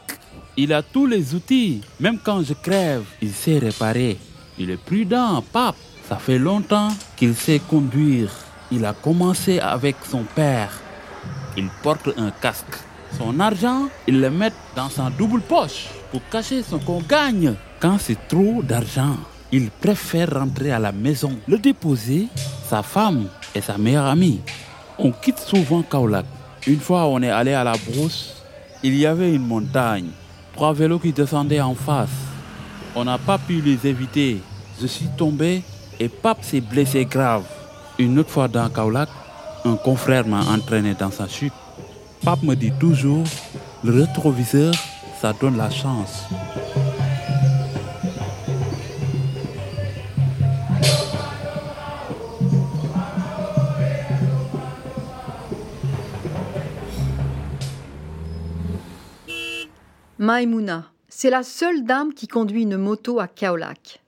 Il 0.56 0.72
a 0.72 0.82
tous 0.82 1.04
les 1.04 1.34
outils. 1.34 1.82
Même 2.00 2.18
quand 2.24 2.42
je 2.42 2.54
crève, 2.54 3.04
il 3.20 3.32
sait 3.32 3.58
réparer. 3.58 4.16
Il 4.58 4.70
est 4.70 4.82
prudent, 4.82 5.44
pape. 5.52 5.76
Ça 6.08 6.16
fait 6.16 6.38
longtemps 6.38 6.88
qu'il 7.14 7.34
sait 7.34 7.60
conduire. 7.68 8.30
Il 8.72 8.86
a 8.86 8.94
commencé 8.94 9.58
avec 9.58 9.96
son 10.10 10.24
père. 10.34 10.72
Il 11.58 11.68
porte 11.82 12.08
un 12.16 12.30
casque. 12.30 12.78
Son 13.18 13.38
argent, 13.38 13.88
il 14.08 14.20
le 14.20 14.30
met 14.30 14.52
dans 14.74 14.88
sa 14.88 15.08
double 15.10 15.40
poche 15.40 15.86
pour 16.10 16.20
cacher 16.30 16.62
ce 16.62 16.76
qu'on 16.76 17.00
gagne. 17.00 17.54
Quand 17.78 17.96
c'est 17.98 18.28
trop 18.28 18.62
d'argent, 18.62 19.16
il 19.52 19.70
préfère 19.70 20.34
rentrer 20.34 20.72
à 20.72 20.80
la 20.80 20.90
maison, 20.90 21.36
le 21.46 21.58
déposer, 21.58 22.26
sa 22.68 22.82
femme 22.82 23.26
et 23.54 23.60
sa 23.60 23.78
meilleure 23.78 24.06
amie. 24.06 24.40
On 24.98 25.12
quitte 25.12 25.38
souvent 25.38 25.82
Kaolack. 25.82 26.26
Une 26.66 26.80
fois, 26.80 27.06
on 27.06 27.22
est 27.22 27.30
allé 27.30 27.52
à 27.52 27.62
la 27.62 27.74
brousse. 27.76 28.42
Il 28.82 28.96
y 28.96 29.06
avait 29.06 29.32
une 29.32 29.46
montagne. 29.46 30.08
Trois 30.54 30.72
vélos 30.72 30.98
qui 30.98 31.12
descendaient 31.12 31.60
en 31.60 31.74
face. 31.74 32.08
On 32.96 33.04
n'a 33.04 33.18
pas 33.18 33.38
pu 33.38 33.60
les 33.60 33.86
éviter. 33.86 34.40
Je 34.80 34.86
suis 34.86 35.08
tombé 35.16 35.62
et 36.00 36.08
Pape 36.08 36.42
s'est 36.42 36.60
blessé 36.60 37.04
grave. 37.04 37.44
Une 37.98 38.18
autre 38.18 38.30
fois 38.30 38.48
dans 38.48 38.68
Kaolack, 38.68 39.08
un 39.64 39.76
confrère 39.76 40.26
m'a 40.26 40.40
entraîné 40.40 40.94
dans 40.94 41.10
sa 41.10 41.28
chute. 41.28 41.52
Pape 42.24 42.42
me 42.42 42.54
dit 42.54 42.72
toujours, 42.80 43.24
le 43.82 44.00
rétroviseur, 44.00 44.72
ça 45.20 45.34
donne 45.34 45.58
la 45.58 45.68
chance. 45.68 46.24
Maimouna, 60.18 60.90
c'est 61.10 61.28
la 61.28 61.42
seule 61.42 61.84
dame 61.84 62.14
qui 62.14 62.26
conduit 62.26 62.62
une 62.62 62.78
moto 62.78 63.20
à 63.20 63.28
Kaolack. 63.28 64.02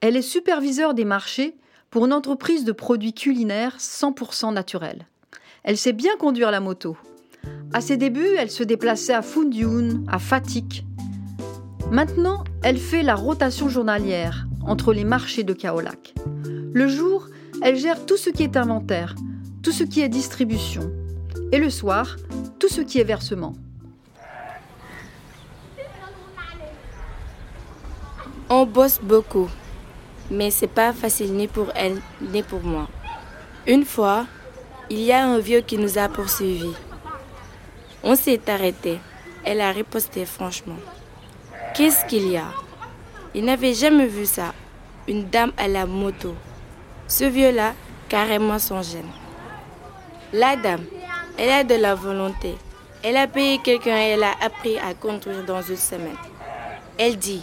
Elle 0.00 0.16
est 0.16 0.22
superviseure 0.22 0.94
des 0.94 1.04
marchés 1.04 1.56
pour 1.90 2.06
une 2.06 2.12
entreprise 2.12 2.64
de 2.64 2.72
produits 2.72 3.14
culinaires 3.14 3.76
100% 3.78 4.52
naturels. 4.52 5.06
Elle 5.64 5.78
sait 5.78 5.94
bien 5.94 6.14
conduire 6.18 6.50
la 6.50 6.60
moto. 6.60 6.94
À 7.72 7.80
ses 7.80 7.96
débuts, 7.96 8.36
elle 8.38 8.50
se 8.50 8.62
déplaçait 8.62 9.14
à 9.14 9.22
Fundioun, 9.22 10.04
à 10.08 10.18
Fatik. 10.18 10.84
Maintenant, 11.90 12.44
elle 12.62 12.76
fait 12.76 13.02
la 13.02 13.14
rotation 13.14 13.70
journalière 13.70 14.46
entre 14.66 14.92
les 14.92 15.04
marchés 15.04 15.42
de 15.42 15.54
Kaolack. 15.54 16.14
Le 16.44 16.86
jour, 16.86 17.28
elle 17.62 17.76
gère 17.76 18.04
tout 18.04 18.18
ce 18.18 18.28
qui 18.28 18.42
est 18.42 18.58
inventaire, 18.58 19.14
tout 19.62 19.72
ce 19.72 19.84
qui 19.84 20.02
est 20.02 20.08
distribution. 20.10 20.92
Et 21.50 21.58
le 21.58 21.70
soir, 21.70 22.16
tout 22.58 22.68
ce 22.68 22.82
qui 22.82 23.00
est 23.00 23.04
versement. 23.04 23.54
On 28.50 28.66
bosse 28.66 29.00
beaucoup, 29.02 29.48
mais 30.30 30.50
c'est 30.50 30.66
pas 30.66 30.92
facile 30.92 31.32
ni 31.32 31.48
pour 31.48 31.68
elle 31.74 31.96
ni 32.20 32.42
pour 32.42 32.62
moi. 32.62 32.86
Une 33.66 33.86
fois, 33.86 34.26
il 34.90 35.00
y 35.00 35.12
a 35.12 35.24
un 35.24 35.38
vieux 35.38 35.60
qui 35.60 35.78
nous 35.78 35.98
a 35.98 36.08
poursuivis. 36.08 36.74
On 38.02 38.16
s'est 38.16 38.40
arrêté. 38.48 38.98
Elle 39.44 39.60
a 39.60 39.70
riposté 39.70 40.26
franchement. 40.26 40.76
Qu'est-ce 41.74 42.04
qu'il 42.06 42.28
y 42.28 42.36
a? 42.36 42.46
Il 43.34 43.44
n'avait 43.44 43.74
jamais 43.74 44.06
vu 44.06 44.26
ça. 44.26 44.54
Une 45.08 45.28
dame 45.28 45.52
à 45.56 45.68
la 45.68 45.86
moto. 45.86 46.34
Ce 47.08 47.24
vieux-là, 47.24 47.74
carrément 48.08 48.58
son 48.58 48.82
gêne. 48.82 49.10
La 50.32 50.56
dame, 50.56 50.84
elle 51.38 51.50
a 51.50 51.64
de 51.64 51.74
la 51.74 51.94
volonté. 51.94 52.54
Elle 53.02 53.16
a 53.16 53.26
payé 53.26 53.58
quelqu'un 53.58 53.98
et 53.98 54.10
elle 54.10 54.22
a 54.22 54.32
appris 54.40 54.78
à 54.78 54.94
conduire 54.94 55.44
dans 55.44 55.62
une 55.62 55.76
semaine. 55.76 56.16
Elle 56.98 57.16
dit, 57.16 57.42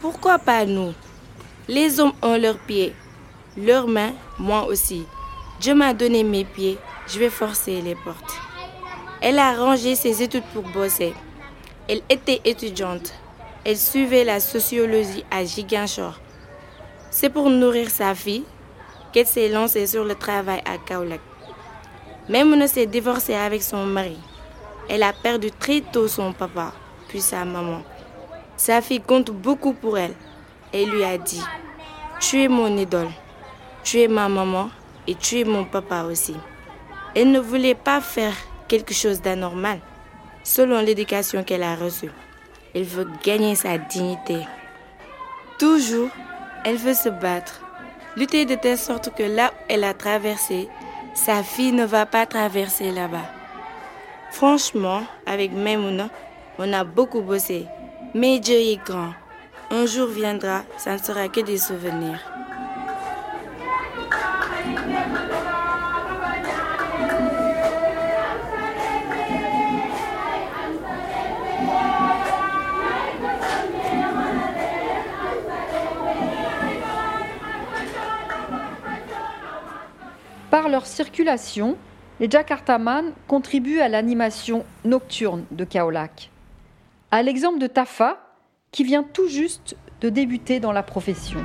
pourquoi 0.00 0.38
pas 0.38 0.64
nous? 0.64 0.94
Les 1.68 2.00
hommes 2.00 2.12
ont 2.22 2.36
leurs 2.36 2.58
pieds, 2.58 2.94
leurs 3.56 3.88
mains, 3.88 4.12
moi 4.38 4.64
aussi. 4.66 5.04
Dieu 5.58 5.74
m'a 5.74 5.94
donné 5.94 6.22
mes 6.22 6.44
pieds, 6.44 6.78
je 7.06 7.18
vais 7.18 7.30
forcer 7.30 7.80
les 7.80 7.94
portes. 7.94 8.38
Elle 9.22 9.38
a 9.38 9.54
rangé 9.54 9.94
ses 9.94 10.22
études 10.22 10.44
pour 10.52 10.62
bosser. 10.64 11.14
Elle 11.88 12.02
était 12.10 12.42
étudiante. 12.44 13.14
Elle 13.64 13.78
suivait 13.78 14.24
la 14.24 14.38
sociologie 14.38 15.24
à 15.30 15.44
Giganchor. 15.44 16.20
C'est 17.10 17.30
pour 17.30 17.48
nourrir 17.48 17.90
sa 17.90 18.14
fille 18.14 18.44
qu'elle 19.12 19.26
s'est 19.26 19.48
lancée 19.48 19.86
sur 19.86 20.04
le 20.04 20.14
travail 20.14 20.60
à 20.66 20.76
Kaolack. 20.76 21.20
Même 22.28 22.54
ne 22.54 22.66
s'est 22.66 22.86
divorcée 22.86 23.34
avec 23.34 23.62
son 23.62 23.86
mari. 23.86 24.18
Elle 24.90 25.02
a 25.04 25.14
perdu 25.14 25.50
très 25.50 25.80
tôt 25.80 26.06
son 26.06 26.34
papa, 26.34 26.72
puis 27.08 27.22
sa 27.22 27.46
maman. 27.46 27.82
Sa 28.58 28.82
fille 28.82 29.00
compte 29.00 29.30
beaucoup 29.30 29.72
pour 29.72 29.96
elle. 29.96 30.14
Elle 30.72 30.90
lui 30.90 31.02
a 31.02 31.16
dit, 31.16 31.42
tu 32.20 32.42
es 32.42 32.48
mon 32.48 32.76
idole, 32.76 33.08
tu 33.82 34.00
es 34.00 34.08
ma 34.08 34.28
maman 34.28 34.68
et 35.06 35.14
tu 35.14 35.40
es 35.40 35.44
mon 35.44 35.64
papa 35.64 36.04
aussi. 36.04 36.36
Elle 37.14 37.30
ne 37.30 37.40
voulait 37.40 37.74
pas 37.74 38.00
faire 38.00 38.34
quelque 38.68 38.94
chose 38.94 39.20
d'anormal, 39.20 39.78
selon 40.42 40.80
l'éducation 40.80 41.42
qu'elle 41.44 41.62
a 41.62 41.74
reçue. 41.76 42.10
Elle 42.74 42.84
veut 42.84 43.08
gagner 43.24 43.54
sa 43.54 43.78
dignité. 43.78 44.38
Toujours, 45.58 46.10
elle 46.64 46.76
veut 46.76 46.94
se 46.94 47.08
battre, 47.08 47.62
lutter 48.16 48.44
de 48.44 48.54
telle 48.54 48.78
sorte 48.78 49.14
que 49.14 49.22
là 49.22 49.52
où 49.52 49.64
elle 49.68 49.84
a 49.84 49.94
traversé, 49.94 50.68
sa 51.14 51.42
fille 51.42 51.72
ne 51.72 51.86
va 51.86 52.04
pas 52.04 52.26
traverser 52.26 52.92
là-bas. 52.92 53.24
Franchement, 54.30 55.02
avec 55.24 55.52
Maimouna, 55.52 56.10
on 56.58 56.72
a 56.72 56.84
beaucoup 56.84 57.22
bossé. 57.22 57.66
Mais 58.14 58.38
Dieu 58.38 58.56
est 58.56 58.84
grand. 58.84 59.12
Un 59.70 59.86
jour 59.86 60.08
viendra, 60.08 60.62
ça 60.76 60.92
ne 60.94 60.98
sera 60.98 61.28
que 61.28 61.40
des 61.40 61.58
souvenirs. 61.58 62.20
Leur 80.68 80.84
circulation, 80.84 81.76
les 82.18 82.28
Jakartaman 82.28 83.12
contribuent 83.28 83.80
à 83.80 83.88
l'animation 83.88 84.64
nocturne 84.84 85.44
de 85.52 85.64
Kaolack. 85.64 86.30
À 87.12 87.22
l'exemple 87.22 87.60
de 87.60 87.68
Tafa, 87.68 88.18
qui 88.72 88.82
vient 88.82 89.04
tout 89.04 89.28
juste 89.28 89.76
de 90.00 90.08
débuter 90.08 90.58
dans 90.58 90.72
la 90.72 90.82
profession. 90.82 91.38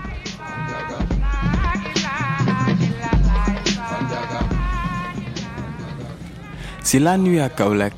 C'est 6.83 6.99
la 6.99 7.17
nuit 7.17 7.39
à 7.39 7.49
Kaolack. 7.49 7.93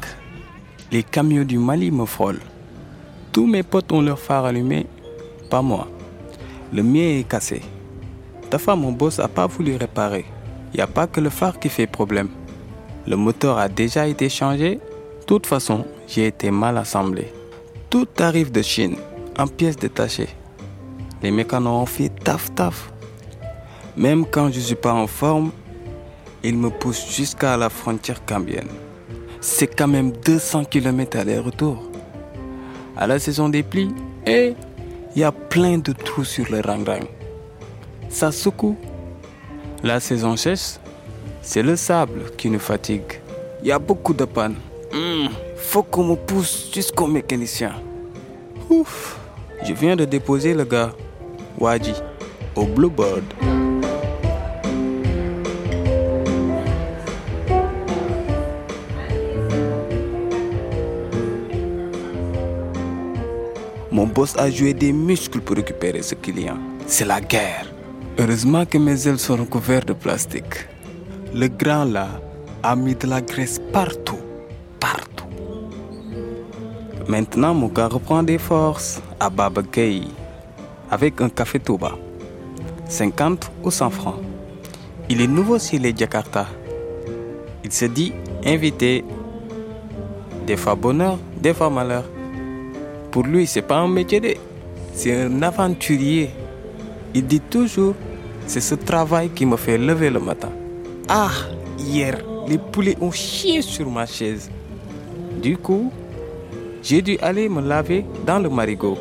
Les 0.92 1.04
camions 1.04 1.46
du 1.46 1.58
Mali 1.58 1.90
me 1.90 2.06
frôlent. 2.06 2.42
Tous 3.32 3.48
mes 3.48 3.64
potes 3.64 3.94
ont 3.94 4.02
leur 4.02 4.20
phare 4.20 4.46
allumé, 4.46 4.88
pas 5.50 5.62
moi. 5.62 5.88
Le 6.74 6.84
mien 6.84 7.20
est 7.20 7.28
cassé. 7.28 7.62
Tafa, 8.50 8.76
mon 8.76 8.92
boss, 8.92 9.20
a 9.20 9.30
pas 9.30 9.48
voulu 9.48 9.78
réparer. 9.78 10.26
Il 10.74 10.78
n'y 10.78 10.82
a 10.82 10.88
pas 10.88 11.08
que 11.08 11.22
le 11.22 11.30
phare 11.30 11.60
qui 11.60 11.70
fait 11.70 11.88
problème. 11.88 12.30
Le 13.06 13.16
moteur 13.16 13.58
a 13.60 13.70
déjà 13.70 14.08
été 14.08 14.28
changé. 14.30 14.76
De 14.76 15.26
toute 15.26 15.46
façon, 15.46 15.86
j'ai 16.08 16.28
été 16.28 16.50
mal 16.52 16.78
assemblé. 16.78 17.32
Tout 17.90 18.08
arrive 18.20 18.52
de 18.52 18.62
Chine, 18.62 18.96
en 19.38 19.48
pièces 19.48 19.76
détachées. 19.76 20.30
Les 21.22 21.32
mécanos 21.32 21.84
ont 21.84 21.86
fait 21.86 22.10
taf 22.10 22.54
taf. 22.56 22.92
Même 23.96 24.26
quand 24.26 24.50
je 24.50 24.58
ne 24.58 24.64
suis 24.64 24.76
pas 24.76 24.94
en 24.94 25.06
forme, 25.06 25.52
ils 26.44 26.58
me 26.58 26.70
poussent 26.70 27.16
jusqu'à 27.16 27.56
la 27.56 27.70
frontière 27.70 28.26
cambienne. 28.26 28.68
C'est 29.40 29.68
quand 29.68 29.88
même 29.88 30.12
200 30.12 30.66
km 30.66 31.20
aller-retour. 31.20 31.84
À 32.98 33.08
la 33.08 33.20
saison 33.20 33.48
des 33.50 33.64
plis, 33.64 33.94
et 34.26 34.56
il 35.16 35.22
y 35.22 35.24
a 35.24 35.32
plein 35.32 35.78
de 35.78 35.92
trous 35.94 36.24
sur 36.24 36.46
le 36.50 36.62
rang-rang. 36.62 37.06
Ça 38.10 38.32
secoue. 38.32 38.78
La 39.84 40.00
saison 40.00 40.38
sèche, 40.38 40.80
c'est 41.42 41.62
le 41.62 41.76
sable 41.76 42.32
qui 42.38 42.50
nous 42.50 42.58
fatigue. 42.60 43.20
Il 43.62 43.68
y 43.68 43.72
a 43.74 43.80
beaucoup 43.80 44.14
de 44.14 44.24
pannes. 44.24 44.56
Hmm, 44.94 45.28
faut 45.58 45.84
qu'on 45.84 46.06
me 46.06 46.16
pousse 46.16 46.72
jusqu'au 46.74 47.06
mécanicien. 47.06 47.74
Ouf, 48.70 49.20
je 49.62 49.74
viens 49.74 49.98
de 49.98 50.06
déposer 50.06 50.54
le 50.54 50.64
gars, 50.64 50.92
Wadi, 51.60 51.96
au 52.56 52.64
Bluebird. 52.66 53.26
Mon 63.92 64.08
boss 64.08 64.34
a 64.38 64.50
joué 64.50 64.74
des 64.74 64.94
muscles 64.94 65.42
pour 65.42 65.58
récupérer 65.58 66.02
ce 66.02 66.16
client. 66.16 66.58
C'est 66.88 67.04
la 67.06 67.20
guerre. 67.20 67.73
Heureusement 68.20 68.64
que 68.66 68.78
mes 68.78 69.08
ailes 69.08 69.18
sont 69.18 69.36
recouvertes 69.36 69.88
de 69.88 69.94
plastique. 69.94 70.68
Le 71.34 71.48
grand 71.48 71.84
là 71.86 72.08
a 72.62 72.76
mis 72.76 72.94
de 72.94 73.08
la 73.08 73.22
graisse 73.22 73.60
partout. 73.72 74.20
Partout. 74.80 75.26
Maintenant, 77.08 77.56
mon 77.56 77.70
gars 77.70 77.88
reprend 77.88 78.22
des 78.22 78.38
forces 78.38 79.02
à 79.20 79.32
Babakei 79.32 80.04
avec 80.92 81.22
un 81.22 81.30
café 81.30 81.60
Touba. 81.60 81.94
50 82.88 83.52
ou 83.64 83.72
100 83.72 83.90
francs. 83.90 84.22
Il 85.10 85.20
est 85.20 85.28
nouveau 85.28 85.58
sur 85.58 85.80
les 85.80 85.96
Jakarta. 85.96 86.46
Il 87.64 87.72
se 87.72 87.86
dit 87.86 88.14
invité. 88.46 89.04
Des 90.46 90.56
fois 90.56 90.76
bonheur, 90.76 91.18
des 91.42 91.56
fois 91.56 91.72
malheur. 91.72 92.04
Pour 93.10 93.24
lui, 93.24 93.48
c'est 93.48 93.64
pas 93.64 93.78
un 93.78 93.88
métier, 93.88 94.38
c'est 94.94 95.20
un 95.20 95.42
aventurier. 95.42 96.30
Il 97.16 97.28
dit 97.28 97.42
toujours, 97.42 97.94
c'est 98.48 98.62
ce 98.62 98.76
travail 98.76 99.30
qui 99.30 99.46
me 99.46 99.56
fait 99.56 99.78
lever 99.78 100.10
le 100.10 100.20
matin. 100.20 100.50
Ah, 101.08 101.32
hier, 101.78 102.18
les 102.48 102.58
poulets 102.58 102.98
ont 103.02 103.12
chié 103.12 103.62
sur 103.62 103.90
ma 103.90 104.06
chaise. 104.06 104.50
Du 105.42 105.58
coup, 105.58 105.92
j'ai 106.82 107.02
dû 107.02 107.18
aller 107.22 107.50
me 107.50 107.62
laver 107.62 108.04
dans 108.26 108.40
le 108.40 108.50
marigot. 108.50 108.98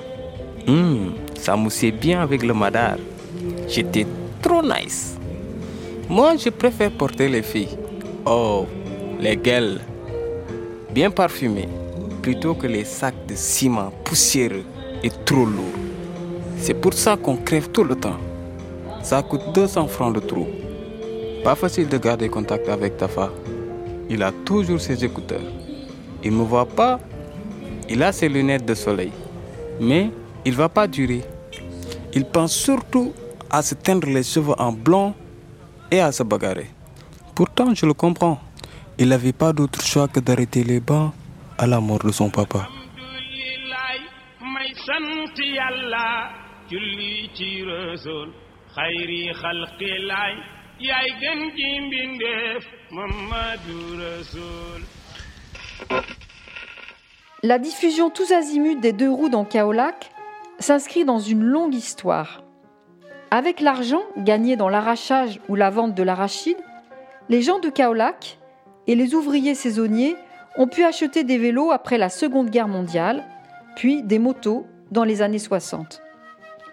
Hum, 0.68 1.14
ça 1.38 1.56
moussait 1.56 1.90
bien 1.90 2.20
avec 2.20 2.42
le 2.42 2.54
madar. 2.54 2.96
J'étais 3.66 4.06
trop 4.40 4.62
nice. 4.62 5.16
Moi, 6.08 6.36
je 6.36 6.50
préfère 6.50 6.90
porter 6.90 7.28
les 7.28 7.42
filles. 7.42 7.76
Oh, 8.26 8.66
les 9.18 9.36
gueules. 9.36 9.80
Bien 10.92 11.10
parfumées. 11.10 11.68
Plutôt 12.20 12.54
que 12.54 12.66
les 12.66 12.84
sacs 12.84 13.26
de 13.26 13.34
ciment 13.34 13.90
poussiéreux 14.04 14.64
et 15.02 15.10
trop 15.24 15.46
lourds. 15.46 15.91
C'est 16.62 16.74
pour 16.74 16.94
ça 16.94 17.16
qu'on 17.16 17.36
crève 17.38 17.70
tout 17.70 17.82
le 17.82 17.96
temps. 17.96 18.18
Ça 19.02 19.20
coûte 19.20 19.40
200 19.52 19.88
francs 19.88 20.14
de 20.14 20.20
trou. 20.20 20.46
Pas 21.42 21.56
facile 21.56 21.88
de 21.88 21.98
garder 21.98 22.28
contact 22.28 22.68
avec 22.68 22.96
Tafa. 22.96 23.30
Il 24.08 24.22
a 24.22 24.30
toujours 24.30 24.80
ses 24.80 25.04
écouteurs. 25.04 25.42
Il 26.22 26.30
ne 26.30 26.36
me 26.36 26.44
voit 26.44 26.66
pas. 26.66 27.00
Il 27.90 28.00
a 28.04 28.12
ses 28.12 28.28
lunettes 28.28 28.64
de 28.64 28.74
soleil. 28.74 29.10
Mais 29.80 30.12
il 30.44 30.54
va 30.54 30.68
pas 30.68 30.86
durer. 30.86 31.22
Il 32.14 32.24
pense 32.26 32.52
surtout 32.52 33.12
à 33.50 33.60
se 33.62 33.74
teindre 33.74 34.06
les 34.06 34.22
cheveux 34.22 34.54
en 34.56 34.70
blond 34.70 35.14
et 35.90 35.98
à 35.98 36.12
se 36.12 36.22
bagarrer. 36.22 36.70
Pourtant, 37.34 37.74
je 37.74 37.86
le 37.86 37.94
comprends. 37.94 38.38
Il 38.98 39.08
n'avait 39.08 39.32
pas 39.32 39.52
d'autre 39.52 39.84
choix 39.84 40.06
que 40.06 40.20
d'arrêter 40.20 40.62
les 40.62 40.78
bancs 40.78 41.12
à 41.58 41.66
la 41.66 41.80
mort 41.80 42.04
de 42.04 42.12
son 42.12 42.30
papa. 42.30 42.68
La 57.42 57.58
diffusion 57.58 58.08
tous 58.08 58.32
azimuts 58.32 58.80
des 58.80 58.94
deux 58.94 59.10
roues 59.10 59.28
dans 59.28 59.44
Kaolac 59.44 60.10
s'inscrit 60.60 61.04
dans 61.04 61.18
une 61.18 61.42
longue 61.42 61.74
histoire. 61.74 62.42
Avec 63.30 63.60
l'argent 63.60 64.02
gagné 64.16 64.56
dans 64.56 64.70
l'arrachage 64.70 65.40
ou 65.50 65.56
la 65.56 65.68
vente 65.68 65.94
de 65.94 66.02
l'arachide, 66.02 66.56
les 67.28 67.42
gens 67.42 67.58
de 67.58 67.68
Kaolac 67.68 68.38
et 68.86 68.94
les 68.94 69.14
ouvriers 69.14 69.54
saisonniers 69.54 70.16
ont 70.56 70.68
pu 70.68 70.84
acheter 70.84 71.22
des 71.22 71.36
vélos 71.36 71.70
après 71.70 71.98
la 71.98 72.08
Seconde 72.08 72.48
Guerre 72.48 72.68
mondiale, 72.68 73.24
puis 73.76 74.02
des 74.02 74.18
motos 74.18 74.66
dans 74.90 75.04
les 75.04 75.20
années 75.20 75.38
60. 75.38 76.02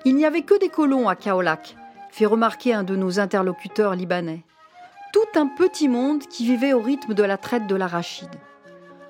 Il 0.05 0.15
n'y 0.15 0.25
avait 0.25 0.43
que 0.43 0.57
des 0.57 0.69
colons 0.69 1.09
à 1.09 1.15
Kaolac, 1.15 1.75
fait 2.09 2.25
remarquer 2.25 2.73
un 2.73 2.83
de 2.83 2.95
nos 2.95 3.19
interlocuteurs 3.19 3.95
libanais. 3.95 4.43
Tout 5.11 5.39
un 5.39 5.47
petit 5.47 5.89
monde 5.89 6.21
qui 6.21 6.45
vivait 6.45 6.73
au 6.73 6.79
rythme 6.79 7.13
de 7.13 7.23
la 7.23 7.37
traite 7.37 7.67
de 7.67 7.75
l'arachide. 7.75 8.33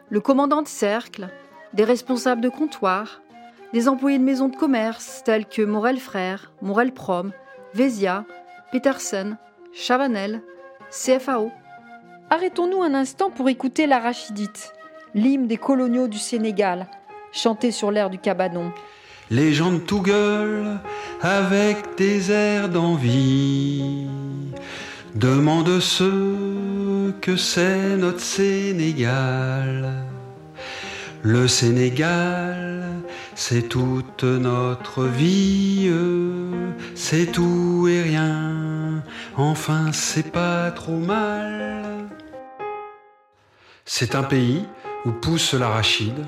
Le 0.10 0.20
commandant 0.20 0.64
de 0.64 0.68
cercle, 0.68 1.30
des 1.74 1.84
responsables 1.84 2.42
de 2.42 2.50
comptoir, 2.50 3.22
des 3.72 3.88
employés 3.88 4.18
de 4.18 4.24
maisons 4.24 4.48
de 4.50 4.56
commerce 4.56 5.22
tels 5.24 5.46
que 5.46 5.62
Morel 5.62 6.00
Frères, 6.00 6.52
Morel 6.62 6.92
Prom, 6.92 7.32
Vésia, 7.76 8.26
Petersen, 8.72 9.38
Chavanel, 9.74 10.42
CFAO. 10.90 11.52
Arrêtons-nous 12.32 12.82
un 12.82 12.96
instant 12.96 13.30
pour 13.30 13.48
écouter 13.50 13.86
l'arachidite, 13.86 14.74
l'hymne 15.14 15.46
des 15.46 15.58
coloniaux 15.58 16.08
du 16.08 16.18
Sénégal, 16.18 16.88
chanté 17.32 17.70
sur 17.72 17.92
l'air 17.92 18.10
du 18.10 18.18
cabanon. 18.18 18.74
Les 19.32 19.54
gens 19.54 19.74
de 19.74 19.78
tout 19.78 20.02
gueule, 20.02 20.80
avec 21.22 21.96
des 21.98 22.32
airs 22.32 22.68
d'envie, 22.68 24.08
demandent 25.14 25.80
ce 25.80 27.12
que 27.22 27.36
c'est 27.36 27.96
notre 27.96 28.22
Sénégal. 28.22 30.04
Le 31.22 31.48
Sénégal, 31.48 32.84
c'est 33.36 33.70
toute 33.70 34.24
notre 34.24 35.04
vie, 35.04 35.92
c'est 36.96 37.28
tout 37.28 37.88
et 37.88 38.02
rien, 38.02 39.04
enfin 39.38 39.92
c'est 39.92 40.32
pas 40.32 40.72
trop 40.72 40.98
mal. 40.98 42.08
C'est 43.86 44.16
un 44.16 44.24
pays 44.24 44.66
où 45.06 45.12
pousse 45.12 45.54
l'arachide, 45.54 46.26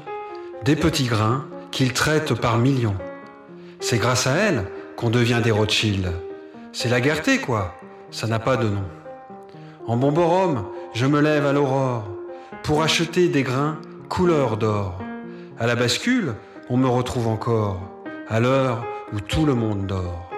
des 0.66 0.76
petits 0.76 1.06
grains 1.06 1.48
qu'ils 1.72 1.94
traitent 1.94 2.34
par 2.34 2.58
millions. 2.58 2.98
C'est 3.80 3.98
grâce 3.98 4.28
à 4.28 4.36
elle 4.36 4.66
qu'on 4.96 5.10
devient 5.10 5.42
des 5.44 5.52
Rothschild. 5.52 6.12
C'est 6.74 6.90
la 6.90 7.02
gaieté, 7.02 7.40
quoi. 7.40 7.76
Ça 8.12 8.28
n'a 8.28 8.40
pas 8.40 8.58
de 8.58 8.68
nom. 8.68 8.84
En 9.88 9.98
bon 9.98 10.66
je 10.94 11.06
me 11.06 11.22
lève 11.22 11.46
à 11.46 11.54
l'aurore 11.54 12.08
pour 12.64 12.84
acheter 12.84 13.30
des 13.30 13.44
grains 13.44 13.80
couleur 14.12 14.58
d'or. 14.58 15.00
À 15.58 15.68
la 15.68 15.76
bascule, 15.76 16.36
on 16.70 16.76
me 16.76 16.88
retrouve 16.88 17.28
encore, 17.28 17.80
à 18.28 18.42
l'heure 18.42 18.86
où 19.14 19.22
tout 19.22 19.46
le 19.46 19.56
monde 19.56 19.88
dort. 19.88 20.30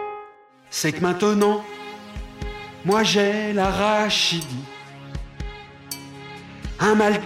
C'est 0.69 0.91
que 0.91 1.01
maintenant, 1.01 1.63
moi 2.85 3.01
j'ai 3.01 3.51
l'arachidie, 3.51 4.65
un 6.79 6.93
mal 6.93 7.19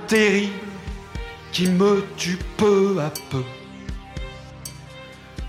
qui 1.51 1.67
me 1.67 2.03
tue 2.15 2.39
peu 2.55 2.95
à 3.01 3.11
peu. 3.29 3.43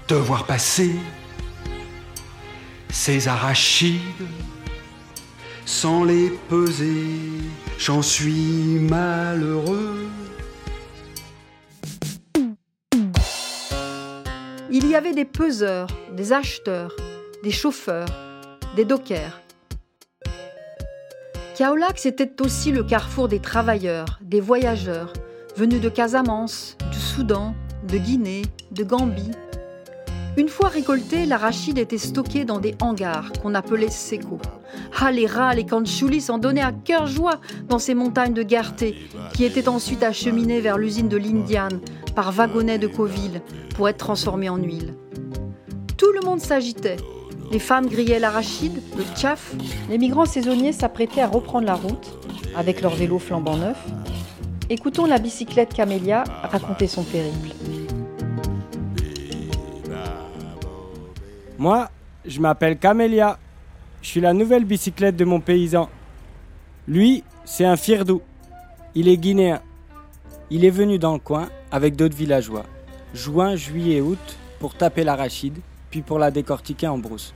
De 0.08 0.14
voir 0.14 0.46
passer 0.46 0.92
ces 2.88 3.28
arachides 3.28 4.00
sans 5.66 6.02
les 6.02 6.30
peser, 6.48 7.04
j'en 7.78 8.00
suis 8.00 8.78
malheureux. 8.80 10.08
Il 14.70 14.88
y 14.88 14.94
avait 14.94 15.12
des 15.12 15.26
peseurs, 15.26 15.88
des 16.16 16.32
acheteurs, 16.32 16.96
des 17.44 17.50
chauffeurs, 17.50 18.08
des 18.76 18.86
dockers. 18.86 19.42
Kaolac, 21.54 21.98
c'était 21.98 22.40
aussi 22.40 22.72
le 22.72 22.82
carrefour 22.82 23.28
des 23.28 23.40
travailleurs, 23.40 24.18
des 24.22 24.40
voyageurs, 24.40 25.12
venus 25.54 25.82
de 25.82 25.90
Casamance, 25.90 26.78
du 26.90 26.98
Soudan, 26.98 27.54
de 27.86 27.98
Guinée, 27.98 28.42
de 28.70 28.84
Gambie. 28.84 29.32
Une 30.38 30.48
fois 30.48 30.68
récolté, 30.68 31.27
l'arachide 31.27 31.79
était 31.79 31.98
stocké 31.98 32.44
dans 32.44 32.61
des 32.61 32.77
hangars 32.81 33.33
qu'on 33.42 33.57
appelait 33.57 33.90
séco. 33.90 34.38
Ah, 35.01 35.11
les 35.11 35.27
rats, 35.27 35.53
les 35.53 35.66
kanchoulis 35.66 36.20
s'en 36.20 36.38
donnaient 36.38 36.62
à 36.62 36.70
cœur 36.70 37.09
joie 37.09 37.40
dans 37.68 37.81
ces 37.81 37.92
montagnes 37.92 38.35
de 38.35 38.44
Garté, 38.44 38.94
qui 39.35 39.44
étaient 39.44 39.66
ensuite 39.66 40.05
acheminées 40.05 40.61
vers 40.61 40.79
l'usine 40.79 41.09
de 41.09 41.16
l'Indiane 41.16 41.81
par 42.14 42.31
wagonnets 42.31 42.79
de 42.79 42.87
Coville 42.87 43.42
pour 43.74 43.88
être 43.88 43.96
transformés 43.96 44.48
en 44.48 44.59
huile. 44.59 44.94
Tout 45.96 46.12
le 46.12 46.24
monde 46.24 46.40
s'agitait. 46.40 46.98
Les 47.51 47.59
femmes 47.59 47.88
grillaient 47.88 48.20
l'arachide, 48.20 48.81
le 48.96 49.03
tchaf. 49.16 49.57
Les 49.90 49.98
migrants 49.98 50.24
saisonniers 50.24 50.72
s'apprêtaient 50.72 51.20
à 51.20 51.27
reprendre 51.27 51.66
la 51.66 51.74
route 51.74 52.16
avec 52.55 52.81
leur 52.81 52.94
vélo 52.94 53.18
flambant 53.18 53.57
neuf. 53.57 53.79
Écoutons 54.70 55.07
la 55.07 55.18
bicyclette 55.18 55.74
Camélia 55.74 56.22
raconter 56.44 56.87
son 56.87 57.03
périple. 57.03 57.48
Moi, 61.58 61.90
je 62.24 62.40
m'appelle 62.40 62.78
Camélia. 62.78 63.36
Je 64.00 64.08
suis 64.08 64.20
la 64.20 64.32
nouvelle 64.32 64.64
bicyclette 64.64 65.16
de 65.16 65.24
mon 65.24 65.40
paysan. 65.40 65.88
Lui, 66.86 67.24
c'est 67.44 67.64
un 67.64 67.76
firdou. 67.76 68.22
Il 68.94 69.08
est 69.08 69.16
guinéen. 69.16 69.60
Il 70.50 70.64
est 70.64 70.70
venu 70.70 70.98
dans 70.98 71.14
le 71.14 71.18
coin 71.18 71.48
avec 71.72 71.96
d'autres 71.96 72.16
villageois, 72.16 72.64
juin, 73.12 73.56
juillet, 73.56 74.00
août, 74.00 74.38
pour 74.60 74.74
taper 74.76 75.02
l'arachide, 75.02 75.58
puis 75.90 76.00
pour 76.00 76.18
la 76.18 76.30
décortiquer 76.30 76.86
en 76.86 76.96
brousse. 76.96 77.34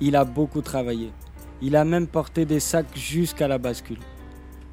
Il 0.00 0.14
a 0.14 0.24
beaucoup 0.24 0.62
travaillé. 0.62 1.12
Il 1.60 1.74
a 1.74 1.84
même 1.84 2.06
porté 2.06 2.44
des 2.44 2.60
sacs 2.60 2.96
jusqu'à 2.96 3.48
la 3.48 3.58
bascule. 3.58 3.98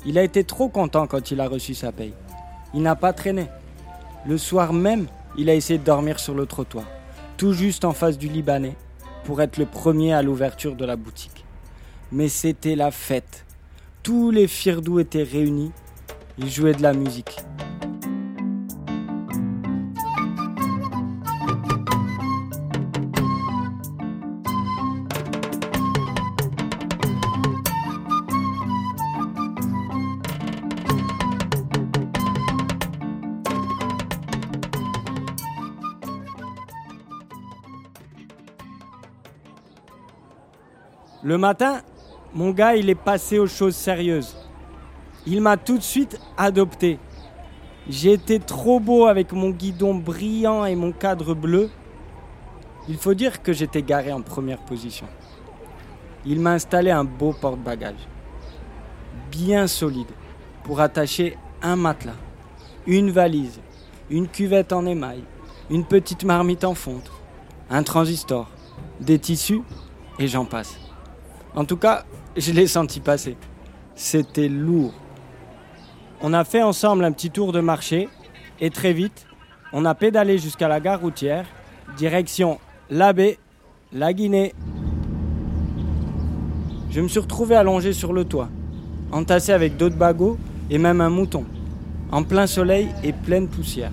Il 0.06 0.17
a 0.19 0.23
été 0.23 0.43
trop 0.43 0.69
content 0.69 1.08
quand 1.08 1.32
il 1.32 1.41
a 1.41 1.47
reçu 1.47 1.73
sa 1.73 1.91
paye. 1.91 2.13
Il 2.73 2.84
n'a 2.84 2.95
pas 2.95 3.12
traîné. 3.12 3.47
Le 4.27 4.38
soir 4.38 4.71
même, 4.71 5.08
il 5.38 5.49
a 5.49 5.56
essayé 5.56 5.79
de 5.79 5.84
dormir 5.84 6.19
sur 6.19 6.36
le 6.36 6.45
trottoir, 6.45 6.86
tout 7.38 7.53
juste 7.53 7.86
en 7.86 7.91
face 7.93 8.17
du 8.17 8.27
Libanais, 8.27 8.75
pour 9.24 9.42
être 9.42 9.58
le 9.58 9.66
premier 9.66 10.14
à 10.14 10.22
l'ouverture 10.22 10.76
de 10.76 10.86
la 10.86 10.96
boutique. 10.96 11.46
Mais 12.12 12.28
c'était 12.28 12.76
la 12.76 12.92
fête. 12.92 13.46
Tous 14.04 14.32
les 14.32 14.48
firdous 14.48 15.00
étaient 15.00 15.24
réunis. 15.24 15.72
Ils 16.38 16.50
jouaient 16.50 16.74
de 16.74 16.84
la 16.84 16.94
musique. 16.94 17.38
Le 41.34 41.39
matin, 41.39 41.82
mon 42.36 42.52
gars, 42.52 42.76
il 42.76 42.91
est 42.91 42.93
passé 43.10 43.39
aux 43.39 43.48
choses 43.48 43.76
sérieuses. 43.76 44.36
Il 45.26 45.41
m'a 45.41 45.58
tout 45.58 45.80
de 45.80 45.84
suite 45.84 46.19
adopté. 46.38 47.00
J'étais 47.89 48.38
trop 48.38 48.80
beau 48.80 49.08
avec 49.08 49.32
mon 49.32 49.50
guidon 49.50 49.96
brillant 49.96 50.63
et 50.63 50.76
mon 50.76 50.91
cadre 50.91 51.34
bleu. 51.34 51.72
Il 52.88 52.98
faut 52.98 53.15
dire 53.15 53.41
que 53.41 53.52
j'étais 53.52 53.82
garé 53.82 54.13
en 54.13 54.22
première 54.22 54.60
position. 54.60 55.08
Il 56.24 56.39
m'a 56.39 56.52
installé 56.52 56.91
un 56.91 57.04
beau 57.04 57.34
porte-bagages, 57.34 58.08
bien 59.32 59.65
solide, 59.65 60.12
pour 60.63 60.82
attacher 60.82 61.36
un 61.63 61.78
matelas, 61.78 62.13
une 62.86 63.10
valise, 63.10 63.60
une 64.12 64.28
cuvette 64.28 64.72
en 64.72 64.86
émail, 64.86 65.24
une 65.72 65.84
petite 65.84 66.26
marmite 66.26 66.63
en 66.63 66.76
fonte, 66.76 67.12
un 67.72 67.82
transistor, 67.82 68.52
des 69.02 69.17
tissus 69.17 69.63
et 70.19 70.28
j'en 70.28 70.46
passe. 70.46 70.83
En 71.56 71.66
tout 71.66 71.78
cas, 71.78 72.04
je 72.36 72.52
l'ai 72.52 72.68
senti 72.68 73.00
passer. 73.00 73.38
C'était 73.96 74.50
lourd. 74.50 74.94
On 76.22 76.34
a 76.34 76.44
fait 76.44 76.63
ensemble 76.63 77.04
un 77.04 77.12
petit 77.12 77.30
tour 77.30 77.52
de 77.52 77.60
marché 77.60 78.10
et 78.60 78.70
très 78.70 78.94
vite, 78.94 79.28
on 79.72 79.86
a 79.86 79.94
pédalé 79.94 80.38
jusqu'à 80.38 80.68
la 80.68 80.80
gare 80.80 81.02
routière, 81.02 81.46
direction 81.98 82.60
l'Abbé, 82.89 83.38
la 83.92 84.13
Guinée. 84.13 84.54
Je 86.89 87.02
me 87.02 87.08
suis 87.08 87.20
retrouvé 87.20 87.56
allongé 87.56 87.94
sur 87.94 88.13
le 88.13 88.24
toit, 88.24 88.50
entassé 89.12 89.52
avec 89.52 89.78
d'autres 89.78 89.98
bagots 89.98 90.38
et 90.70 90.78
même 90.78 91.02
un 91.02 91.10
mouton, 91.10 91.46
en 92.12 92.24
plein 92.24 92.48
soleil 92.48 92.89
et 93.04 93.13
pleine 93.13 93.48
poussière. 93.48 93.92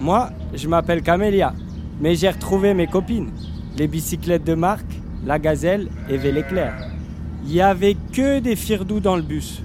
Moi, 0.00 0.30
je 0.54 0.68
m'appelle 0.68 1.02
Camélia, 1.02 1.54
mais 2.00 2.14
j'ai 2.14 2.30
retrouvé 2.30 2.74
mes 2.74 2.86
copines, 2.86 3.30
les 3.76 3.88
bicyclettes 3.88 4.44
de 4.44 4.54
marque, 4.54 5.01
la 5.24 5.38
gazelle 5.38 5.88
et 6.08 6.16
Véléclair. 6.16 6.74
Il 7.44 7.52
y 7.52 7.60
avait 7.60 7.96
que 8.12 8.38
des 8.38 8.56
firdous 8.56 9.00
dans 9.00 9.16
le 9.16 9.22
bus. 9.22 9.62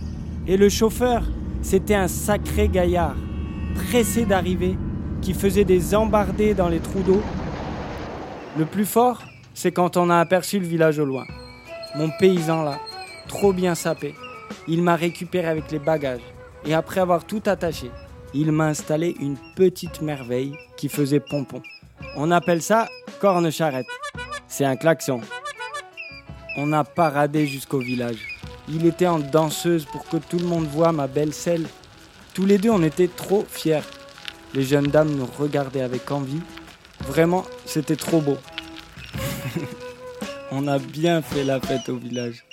Et 0.47 0.57
le 0.57 0.69
chauffeur, 0.69 1.23
c'était 1.61 1.95
un 1.95 2.07
sacré 2.07 2.67
gaillard, 2.67 3.15
pressé 3.75 4.25
d'arriver, 4.25 4.77
qui 5.21 5.33
faisait 5.33 5.65
des 5.65 5.95
embardées 5.95 6.53
dans 6.53 6.69
les 6.69 6.79
trous 6.79 7.01
d'eau. 7.01 7.21
Le 8.57 8.65
plus 8.65 8.85
fort, 8.85 9.23
c'est 9.53 9.71
quand 9.71 9.97
on 9.97 10.09
a 10.09 10.17
aperçu 10.17 10.59
le 10.59 10.65
village 10.65 10.99
au 10.99 11.05
loin. 11.05 11.25
Mon 11.95 12.09
paysan 12.19 12.63
là, 12.63 12.79
trop 13.27 13.53
bien 13.53 13.75
sapé. 13.75 14.15
Il 14.67 14.81
m'a 14.83 14.95
récupéré 14.95 15.47
avec 15.47 15.71
les 15.71 15.79
bagages. 15.79 16.21
Et 16.65 16.73
après 16.73 17.01
avoir 17.01 17.25
tout 17.25 17.41
attaché, 17.45 17.91
il 18.33 18.51
m'a 18.51 18.65
installé 18.65 19.15
une 19.19 19.37
petite 19.55 20.01
merveille 20.01 20.53
qui 20.75 20.89
faisait 20.89 21.19
pompon. 21.19 21.61
On 22.15 22.31
appelle 22.31 22.61
ça 22.61 22.87
corne 23.19 23.51
charrette. 23.51 23.87
C'est 24.47 24.65
un 24.65 24.75
klaxon. 24.75 25.21
On 26.59 26.73
a 26.73 26.83
paradé 26.83 27.45
jusqu'au 27.45 27.77
village. 27.77 28.39
Il 28.67 28.87
était 28.87 29.05
en 29.05 29.19
danseuse 29.19 29.85
pour 29.85 30.09
que 30.09 30.17
tout 30.17 30.39
le 30.39 30.47
monde 30.47 30.65
voie 30.65 30.91
ma 30.91 31.05
belle 31.05 31.31
selle. 31.31 31.67
Tous 32.33 32.47
les 32.47 32.57
deux, 32.57 32.71
on 32.71 32.81
était 32.81 33.07
trop 33.07 33.45
fiers. 33.47 33.83
Les 34.55 34.63
jeunes 34.63 34.87
dames 34.87 35.15
nous 35.15 35.27
regardaient 35.27 35.81
avec 35.81 36.09
envie. 36.09 36.41
Vraiment, 37.07 37.45
c'était 37.65 37.95
trop 37.95 38.21
beau. 38.21 38.37
on 40.51 40.67
a 40.67 40.79
bien 40.79 41.21
fait 41.21 41.43
la 41.43 41.61
fête 41.61 41.89
au 41.89 41.97
village. 41.97 42.43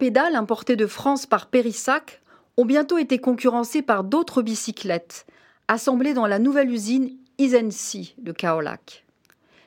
Pédales 0.00 0.34
importés 0.34 0.76
de 0.76 0.86
France 0.86 1.26
par 1.26 1.46
Périssac 1.48 2.22
ont 2.56 2.64
bientôt 2.64 2.96
été 2.96 3.18
concurrencés 3.18 3.82
par 3.82 4.02
d'autres 4.02 4.40
bicyclettes, 4.40 5.26
assemblées 5.68 6.14
dans 6.14 6.26
la 6.26 6.38
nouvelle 6.38 6.70
usine 6.70 7.10
Isensi 7.36 8.14
de 8.16 8.32
Kaolac. 8.32 9.04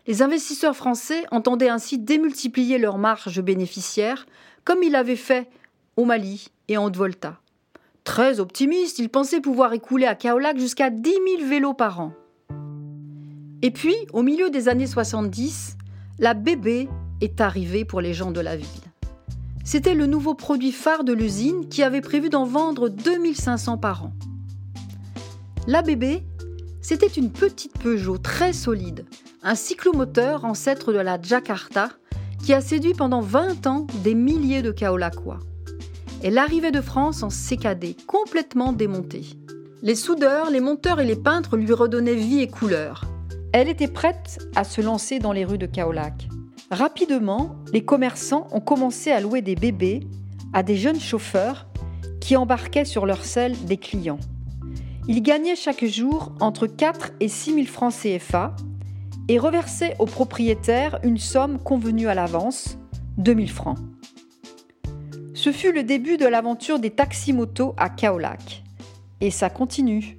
Les 0.08 0.24
investisseurs 0.24 0.76
français 0.76 1.24
entendaient 1.30 1.70
ainsi 1.70 2.00
démultiplier 2.00 2.80
leurs 2.80 2.98
marges 2.98 3.44
bénéficiaires, 3.44 4.26
comme 4.66 4.82
ils 4.82 4.92
l'avaient 4.92 5.16
fait 5.16 5.50
au 5.98 6.04
Mali 6.04 6.48
et 6.68 6.78
en 6.78 6.86
Haute-Volta. 6.86 7.40
Très 8.04 8.40
optimistes, 8.40 8.98
ils 8.98 9.10
pensaient 9.10 9.40
pouvoir 9.40 9.74
écouler 9.74 10.08
à 10.08 10.16
Kaolac 10.16 10.58
jusqu'à 10.58 10.90
10 10.90 11.12
000 11.38 11.48
vélos 11.48 11.76
par 11.76 12.00
an. 12.00 12.12
Et 13.62 13.70
puis, 13.70 13.96
au 14.14 14.24
milieu 14.24 14.50
des 14.50 14.68
années 14.68 14.88
70, 14.88 15.78
la 16.18 16.34
bébé 16.34 16.90
est 17.22 17.40
arrivée 17.40 17.86
pour 17.86 18.02
les 18.02 18.16
gens 18.16 18.32
de 18.32 18.42
la 18.42 18.56
ville. 18.56 18.93
C'était 19.64 19.96
le 19.96 20.08
nouveau 20.08 20.34
produit 20.34 20.74
phare 20.74 21.04
de 21.04 21.14
l'usine 21.14 21.70
qui 21.70 21.84
avait 21.84 22.02
prévu 22.02 22.30
d'en 22.30 22.46
vendre 22.46 22.90
2500 22.90 23.78
par 23.78 24.06
an. 24.06 24.14
L'ABB, 25.68 26.22
c'était 26.82 27.08
une 27.08 27.32
petite 27.32 27.80
Peugeot 27.80 28.18
très 28.18 28.52
solide, 28.52 29.06
un 29.42 29.56
cyclomoteur 29.56 30.44
ancêtre 30.44 30.92
de 30.92 31.00
la 31.00 31.22
Jakarta 31.22 31.90
qui 32.44 32.54
a 32.54 32.60
séduit 32.60 32.94
pendant 32.94 33.22
20 33.22 33.68
ans 33.68 33.88
des 34.04 34.16
milliers 34.16 34.62
de 34.62 34.72
Kaolakois. 34.72 35.40
Elle 36.22 36.38
arrivait 36.38 36.72
de 36.72 36.82
France 36.82 37.24
en 37.24 37.30
CKD, 37.30 37.96
complètement 38.06 38.74
démontée. 38.74 39.26
Les 39.82 39.96
soudeurs, 39.96 40.50
les 40.50 40.60
monteurs 40.60 41.00
et 41.00 41.06
les 41.06 41.16
peintres 41.16 41.56
lui 41.56 41.72
redonnaient 41.72 42.16
vie 42.16 42.42
et 42.42 42.50
couleur. 42.50 43.06
Elle 43.54 43.70
était 43.70 43.88
prête 43.88 44.40
à 44.56 44.66
se 44.66 44.82
lancer 44.82 45.20
dans 45.20 45.32
les 45.32 45.46
rues 45.46 45.58
de 45.58 45.66
Kaolac. 45.68 46.28
Rapidement, 46.74 47.56
les 47.72 47.86
commerçants 47.86 48.48
ont 48.52 48.60
commencé 48.60 49.12
à 49.12 49.22
louer 49.22 49.44
des 49.44 49.54
bébés 49.54 50.08
à 50.54 50.64
des 50.64 50.76
jeunes 50.76 51.00
chauffeurs 51.00 51.68
qui 52.20 52.36
embarquaient 52.36 52.84
sur 52.84 53.06
leur 53.06 53.24
selle 53.24 53.56
des 53.66 53.78
clients. 53.78 54.18
Ils 55.08 55.22
gagnaient 55.22 55.56
chaque 55.56 55.86
jour 55.86 56.34
entre 56.40 56.66
4 56.66 57.12
et 57.20 57.28
6 57.28 57.54
000 57.54 57.66
francs 57.68 57.94
CFA 57.94 58.56
et 59.28 59.38
reversaient 59.38 59.96
aux 60.00 60.08
propriétaires 60.08 60.98
une 61.04 61.20
somme 61.20 61.60
convenue 61.60 62.08
à 62.08 62.16
l'avance, 62.16 62.80
2 63.20 63.36
000 63.36 63.48
francs. 63.50 63.78
Ce 65.36 65.52
fut 65.52 65.74
le 65.74 65.84
début 65.84 66.18
de 66.18 66.26
l'aventure 66.26 66.80
des 66.80 66.90
taxis-motos 66.90 67.76
à 67.78 67.90
Kaolac. 67.90 68.64
Et 69.22 69.30
ça 69.30 69.52
continue. 69.52 70.18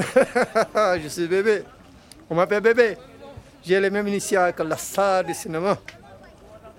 je 1.02 1.08
suis 1.08 1.26
bébé. 1.26 1.62
On 2.28 2.34
m'appelle 2.34 2.62
bébé. 2.62 2.96
J'ai 3.62 3.80
les 3.80 3.90
mêmes 3.90 4.08
initiales 4.08 4.54
que 4.54 4.62
la 4.62 4.76
star 4.76 5.24
du 5.24 5.34
cinéma. 5.34 5.76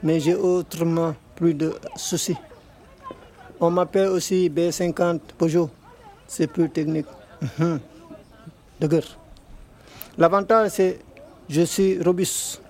Mais 0.04 0.20
j'ai 0.20 0.36
autrement 0.36 1.16
plus 1.36 1.54
de 1.54 1.74
soucis. 1.96 2.38
On 3.60 3.70
m'appelle 3.70 4.08
aussi 4.08 4.50
B50 4.50 5.20
Peugeot. 5.38 5.70
C'est 6.28 6.48
plus 6.48 6.70
technique. 6.70 7.06
De 8.80 8.88
guerre. 8.88 9.18
L'avantage, 10.18 10.72
c'est 10.72 10.94
que 10.94 11.54
je 11.54 11.62
suis 11.62 12.02
robuste. 12.02 12.62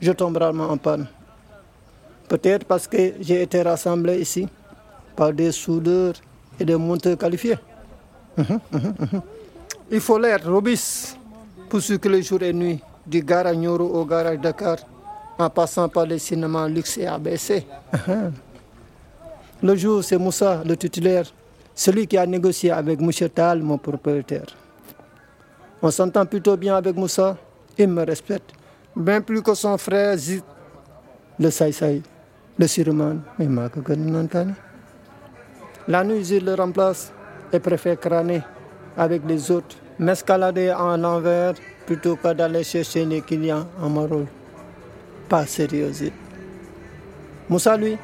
Je 0.00 0.12
tombe 0.12 0.36
rarement 0.36 0.70
en 0.70 0.78
panne. 0.78 1.06
Peut-être 2.28 2.64
parce 2.64 2.86
que 2.86 3.14
j'ai 3.20 3.42
été 3.42 3.62
rassemblé 3.62 4.20
ici 4.20 4.48
par 5.16 5.32
des 5.32 5.52
soudeurs 5.52 6.14
et 6.58 6.64
des 6.64 6.76
monteurs 6.76 7.18
qualifiés. 7.18 7.58
Il 9.90 10.00
faut 10.00 10.18
l'être 10.18 10.50
robuste 10.50 11.16
pour 11.70 11.80
circuler 11.80 12.20
jour 12.22 12.42
et 12.42 12.52
nuit, 12.52 12.78
du 13.06 13.22
garage 13.22 13.56
Nyoro 13.56 13.84
au 13.84 14.04
garage 14.04 14.38
Dakar, 14.38 14.76
en 15.38 15.48
passant 15.48 15.88
par 15.88 16.04
les 16.04 16.18
cinémas 16.18 16.68
luxe 16.68 16.98
et 16.98 17.06
ABC. 17.06 17.64
le 19.62 19.76
jour, 19.76 20.04
c'est 20.04 20.18
Moussa, 20.18 20.62
le 20.66 20.76
titulaire, 20.76 21.24
celui 21.74 22.06
qui 22.06 22.18
a 22.18 22.26
négocié 22.26 22.70
avec 22.70 23.00
M. 23.00 23.10
Tal, 23.34 23.62
mon 23.62 23.78
propriétaire. 23.78 24.46
On 25.80 25.90
s'entend 25.90 26.26
plutôt 26.26 26.56
bien 26.58 26.76
avec 26.76 26.94
Moussa, 26.94 27.38
il 27.78 27.88
me 27.88 28.04
respecte, 28.04 28.52
bien 28.94 29.22
plus 29.22 29.40
que 29.42 29.54
son 29.54 29.78
frère 29.78 30.16
Zid, 30.18 30.42
le 31.38 31.50
Saï 31.50 32.02
le 32.58 32.66
Siruman, 32.66 33.20
La 35.86 36.04
nuit, 36.04 36.24
Zid 36.24 36.42
le 36.42 36.54
remplace 36.54 37.10
et 37.52 37.60
préfère 37.60 37.98
crâner 37.98 38.42
avec 38.98 39.22
les 39.26 39.50
autres, 39.50 39.76
m'escalader 39.98 40.72
en 40.72 41.02
envers 41.04 41.54
plutôt 41.86 42.16
que 42.16 42.32
d'aller 42.34 42.64
chercher 42.64 43.06
les 43.06 43.22
clients 43.22 43.66
en 43.80 43.88
marole. 43.88 44.26
Pas 45.28 45.46
sérieux. 45.46 45.92
Moussa, 47.48 47.76
lui, 47.76 47.96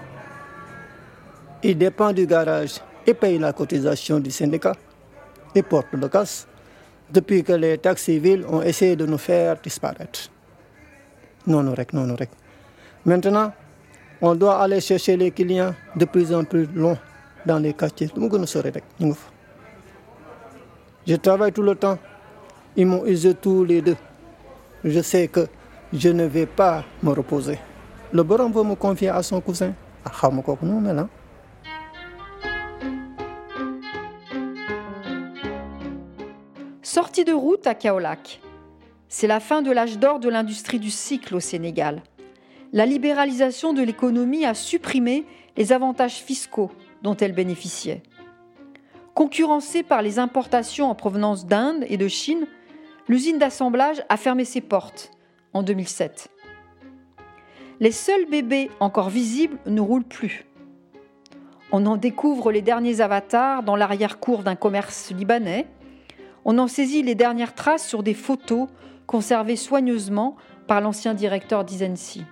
Il 1.67 1.79
dépend 1.79 2.13
du 2.13 2.27
garage 2.27 2.81
et 3.07 3.15
paye 3.15 3.39
la 3.39 3.55
cotisation 3.55 4.21
du 4.21 4.31
syndicat 4.31 4.75
et 5.55 5.63
porte 5.63 5.87
le 5.93 6.09
casse 6.09 6.47
depuis 7.11 7.43
que 7.43 7.55
les 7.55 7.79
taxes 7.79 8.03
civiles 8.03 8.45
ont 8.47 8.61
essayé 8.61 8.97
de 8.97 9.07
nous 9.07 9.17
faire 9.17 9.57
disparaître. 9.63 10.29
Non, 11.47 11.63
non, 11.63 11.75
rek, 11.75 11.95
non, 11.95 12.07
non, 12.07 12.17
rek. 12.17 12.29
Maintenant, 13.07 13.51
on 14.21 14.35
doit 14.35 14.61
aller 14.61 14.83
chercher 14.83 15.17
les 15.17 15.31
clients 15.31 15.75
de 15.97 16.05
plus 16.05 16.35
en 16.35 16.45
plus 16.45 16.67
loin 16.67 16.99
dans 17.47 17.59
les 17.59 17.73
quartiers. 17.73 18.11
Je 21.07 21.17
travaille 21.17 21.53
tout 21.53 21.63
le 21.63 21.75
temps. 21.75 21.99
Ils 22.77 22.87
m'ont 22.87 23.05
usé 23.05 23.35
tous 23.35 23.65
les 23.65 23.83
deux. 23.83 23.97
Je 24.85 25.01
sais 25.01 25.29
que 25.29 25.47
je 25.93 26.09
ne 26.09 26.25
vais 26.25 26.47
pas 26.47 26.85
me 27.03 27.11
reposer. 27.11 27.59
Le 28.13 28.23
baron 28.23 28.51
veut 28.51 28.63
me 28.63 28.75
confier 28.75 29.09
à 29.11 29.23
son 29.23 29.41
cousin. 29.41 29.75
Ah, 30.05 30.11
Sortie 36.83 37.25
de 37.25 37.33
route 37.33 37.67
à 37.67 37.75
Kaolac. 37.75 38.41
C'est 39.09 39.27
la 39.27 39.41
fin 39.41 39.63
de 39.63 39.71
l'âge 39.71 39.99
d'or 39.99 40.21
de 40.21 40.29
l'industrie 40.29 40.79
du 40.79 40.91
cycle 40.91 41.35
au 41.35 41.41
Sénégal. 41.41 42.03
La 42.73 42.87
libéralisation 42.87 43.73
de 43.73 43.83
l'économie 43.83 44.45
a 44.45 44.55
supprimé 44.55 45.27
les 45.57 45.73
avantages 45.73 46.17
fiscaux 46.17 46.71
dont 47.03 47.17
elle 47.17 47.33
bénéficiait. 47.33 48.03
Concurrencée 49.15 49.85
par 49.85 50.03
les 50.03 50.19
importations 50.19 50.91
en 50.91 50.97
provenance 50.97 51.47
d'Inde 51.47 51.85
et 51.89 51.97
de 51.97 52.09
Chine, 52.09 52.47
l'usine 53.09 53.39
d'assemblage 53.39 54.03
a 54.09 54.17
fermé 54.17 54.45
ses 54.45 54.61
portes 54.61 55.13
en 55.53 55.63
2007. 55.63 56.29
Les 57.79 57.93
seuls 57.93 58.27
bébés 58.27 58.71
encore 58.81 59.11
visibles 59.11 59.59
ne 59.67 59.81
roulent 59.81 60.05
plus. 60.05 60.47
On 61.71 61.87
en 61.87 61.97
découvre 61.97 62.51
les 62.51 62.63
derniers 62.63 63.01
avatars 63.01 63.63
dans 63.63 63.77
l'arrière-cour 63.77 64.43
d'un 64.43 64.57
commerce 64.57 65.13
libanais. 65.13 65.67
On 66.45 66.59
en 66.59 66.67
saisit 66.67 67.03
les 67.03 67.15
dernières 67.15 67.55
traces 67.55 67.87
sur 67.87 68.03
des 68.03 68.15
photos 68.15 68.69
conservées 69.07 69.57
soigneusement 69.57 70.37
par 70.67 70.81
l'ancien 70.81 71.15
directeur 71.15 71.65
d'Isensi. 71.65 72.25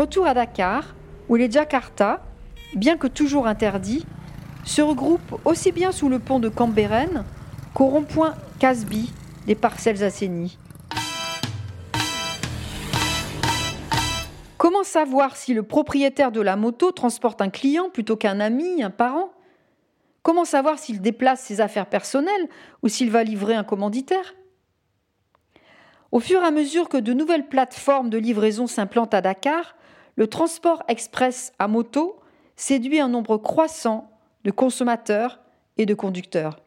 Retour 0.00 0.26
à 0.26 0.32
Dakar, 0.32 0.94
où 1.28 1.36
les 1.36 1.50
Jakarta, 1.50 2.22
bien 2.74 2.96
que 2.96 3.06
toujours 3.06 3.46
interdits, 3.46 4.06
se 4.64 4.80
regroupent 4.80 5.38
aussi 5.44 5.72
bien 5.72 5.92
sous 5.92 6.08
le 6.08 6.18
pont 6.18 6.38
de 6.38 6.48
Cambérène 6.48 7.26
qu'au 7.74 7.84
rond-point 7.84 8.34
Casby 8.58 9.12
des 9.46 9.54
parcelles 9.54 10.02
assainies. 10.02 10.56
Comment 14.56 14.84
savoir 14.84 15.36
si 15.36 15.52
le 15.52 15.64
propriétaire 15.64 16.32
de 16.32 16.40
la 16.40 16.56
moto 16.56 16.92
transporte 16.92 17.42
un 17.42 17.50
client 17.50 17.90
plutôt 17.90 18.16
qu'un 18.16 18.40
ami, 18.40 18.82
un 18.82 18.88
parent? 18.88 19.30
Comment 20.22 20.46
savoir 20.46 20.78
s'il 20.78 21.02
déplace 21.02 21.42
ses 21.42 21.60
affaires 21.60 21.90
personnelles 21.90 22.48
ou 22.82 22.88
s'il 22.88 23.10
va 23.10 23.22
livrer 23.22 23.54
un 23.54 23.64
commanditaire? 23.64 24.34
Au 26.10 26.20
fur 26.20 26.40
et 26.40 26.46
à 26.46 26.50
mesure 26.50 26.88
que 26.88 26.96
de 26.96 27.12
nouvelles 27.12 27.48
plateformes 27.48 28.08
de 28.08 28.16
livraison 28.16 28.66
s'implantent 28.66 29.12
à 29.12 29.20
Dakar, 29.20 29.76
le 30.20 30.26
transport 30.26 30.82
express 30.86 31.54
à 31.58 31.66
moto 31.66 32.20
séduit 32.54 33.00
un 33.00 33.08
nombre 33.08 33.38
croissant 33.38 34.10
de 34.44 34.50
consommateurs 34.50 35.40
et 35.78 35.86
de 35.86 35.94
conducteurs. 35.94 36.60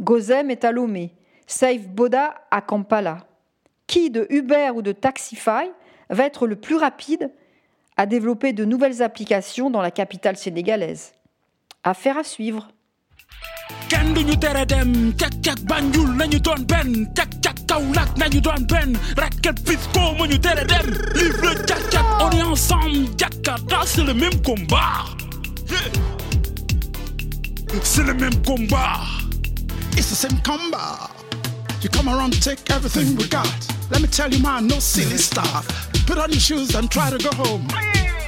Gozem 0.00 0.48
est 0.48 0.64
à 0.64 0.70
Lomé, 0.70 1.16
Safe 1.48 1.88
Boda 1.88 2.36
à 2.52 2.60
Kampala. 2.60 3.26
Qui 3.88 4.10
de 4.10 4.28
Uber 4.30 4.70
ou 4.72 4.82
de 4.82 4.92
Taxify 4.92 5.68
va 6.10 6.26
être 6.26 6.46
le 6.46 6.54
plus 6.54 6.76
rapide 6.76 7.32
à 7.96 8.06
développer 8.06 8.52
de 8.52 8.64
nouvelles 8.64 9.02
applications 9.02 9.68
dans 9.68 9.82
la 9.82 9.90
capitale 9.90 10.36
sénégalaise? 10.36 11.14
Affaire 11.82 12.18
à 12.18 12.22
suivre. 12.22 12.68
Kenn 13.98 14.14
duñu 14.14 14.36
tere 14.40 14.64
dem 14.66 15.12
cak-cak 15.18 15.58
banjul 15.68 16.10
nañu 16.18 16.38
doon 16.38 16.62
benn 16.70 16.90
cak-cak 17.16 17.56
kaolack 17.68 18.10
nañu 18.16 18.40
doon 18.40 18.62
benn 18.70 18.90
racket 19.16 19.58
fisco 19.66 20.14
ma 20.18 20.24
ñu 20.26 20.38
tere 20.38 20.64
dem 20.72 20.86
livre 21.18 21.54
cak-cak 21.66 22.06
on 22.22 22.30
est 22.30 22.42
ensemble 22.42 23.08
jakarta 23.18 23.78
c'est 23.86 24.04
le 24.04 24.14
même 24.14 24.40
combat 24.42 25.02
c'est 27.82 28.04
le 28.04 28.14
même 28.14 28.36
combat 28.46 29.00
It's 29.96 30.10
the 30.10 30.14
same 30.28 30.38
combat. 30.44 31.10
You 31.82 31.88
come 31.90 32.08
around, 32.08 32.40
take 32.40 32.70
everything 32.70 33.16
we 33.16 33.26
got. 33.26 33.50
Let 33.90 34.00
me 34.00 34.06
tell 34.06 34.32
you, 34.32 34.40
man, 34.40 34.68
no 34.68 34.78
silly 34.78 35.18
stuff. 35.18 35.66
Put 36.06 36.18
on 36.18 36.30
your 36.30 36.38
shoes 36.38 36.76
and 36.76 36.88
try 36.88 37.10
to 37.10 37.18
go 37.18 37.30
home. 37.34 37.66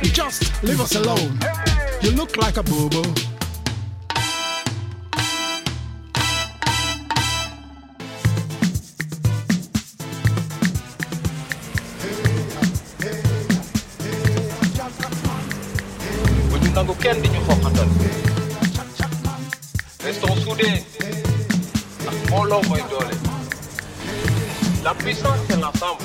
And 0.02 0.12
just 0.12 0.42
leave 0.64 0.80
us 0.80 0.96
alone. 0.96 1.38
You 2.02 2.10
look 2.10 2.36
like 2.36 2.56
a 2.56 2.64
boo-boo. 2.64 3.02
bu 3.02 3.39
nangu 16.80 16.94
kenn 16.94 17.20
di 17.22 17.28
ñu 17.28 17.40
restons 20.04 20.36
soudés 20.44 20.82
mooy 22.30 22.82
doole 22.90 23.14
la 24.84 24.94
puissance 24.94 25.40
c'est 25.46 25.60
l'ensemble. 25.60 26.04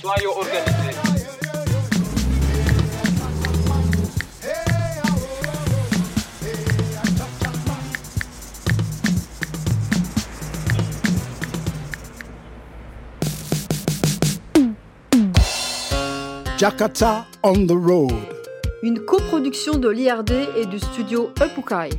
Soyons 0.00 0.36
organisés. 0.36 0.96
Jakarta 16.58 17.24
on 17.44 17.66
the 17.68 17.76
road. 17.76 18.41
Une 18.84 18.98
coproduction 18.98 19.78
de 19.78 19.88
l'IRD 19.88 20.32
et 20.56 20.66
du 20.66 20.80
studio 20.80 21.30
Epukai. 21.40 21.90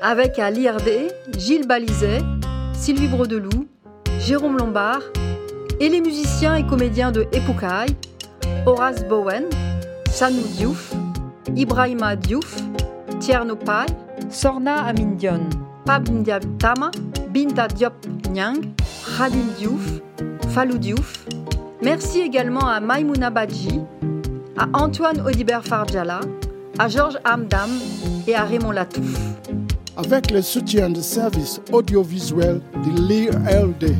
Avec 0.00 0.38
à 0.38 0.52
l'IRD 0.52 1.10
Gilles 1.36 1.66
Balizet, 1.66 2.20
Sylvie 2.74 3.08
Brodeloup, 3.08 3.66
Jérôme 4.20 4.56
Lombard 4.56 5.00
et 5.80 5.88
les 5.88 6.00
musiciens 6.00 6.54
et 6.54 6.64
comédiens 6.64 7.10
de 7.10 7.22
Epukai, 7.32 7.92
Horace 8.66 9.04
Bowen, 9.08 9.46
Sanou 10.08 10.42
Diouf, 10.56 10.94
Ibrahima 11.56 12.14
Diouf, 12.14 12.54
Tierno 13.18 13.56
Pai, 13.56 13.86
Sorna 14.30 14.84
Amindion, 14.84 15.40
Pab 15.86 16.08
Ndiab 16.08 16.44
Tama, 16.58 16.92
Binta 17.30 17.66
Diop 17.66 17.94
Nyang, 18.30 18.60
Khalil 19.18 19.46
Diouf, 19.58 20.00
Falou 20.50 20.78
Diouf. 20.78 21.26
Merci 21.82 22.20
également 22.20 22.68
à 22.68 22.78
Maimouna 22.78 23.30
Badji, 23.30 23.80
à 24.58 24.68
Antoine 24.72 25.20
Audibert 25.20 25.64
Farjala, 25.64 26.20
à 26.78 26.88
Georges 26.88 27.18
Hamdam 27.24 27.70
et 28.26 28.34
à 28.34 28.44
Raymond 28.44 28.70
Latouf. 28.70 29.16
Avec 29.96 30.30
le 30.30 30.42
soutien 30.42 30.90
de 30.90 31.00
services 31.00 31.60
audiovisuels 31.72 32.60
de 32.84 33.00
l'IRD. 33.02 33.94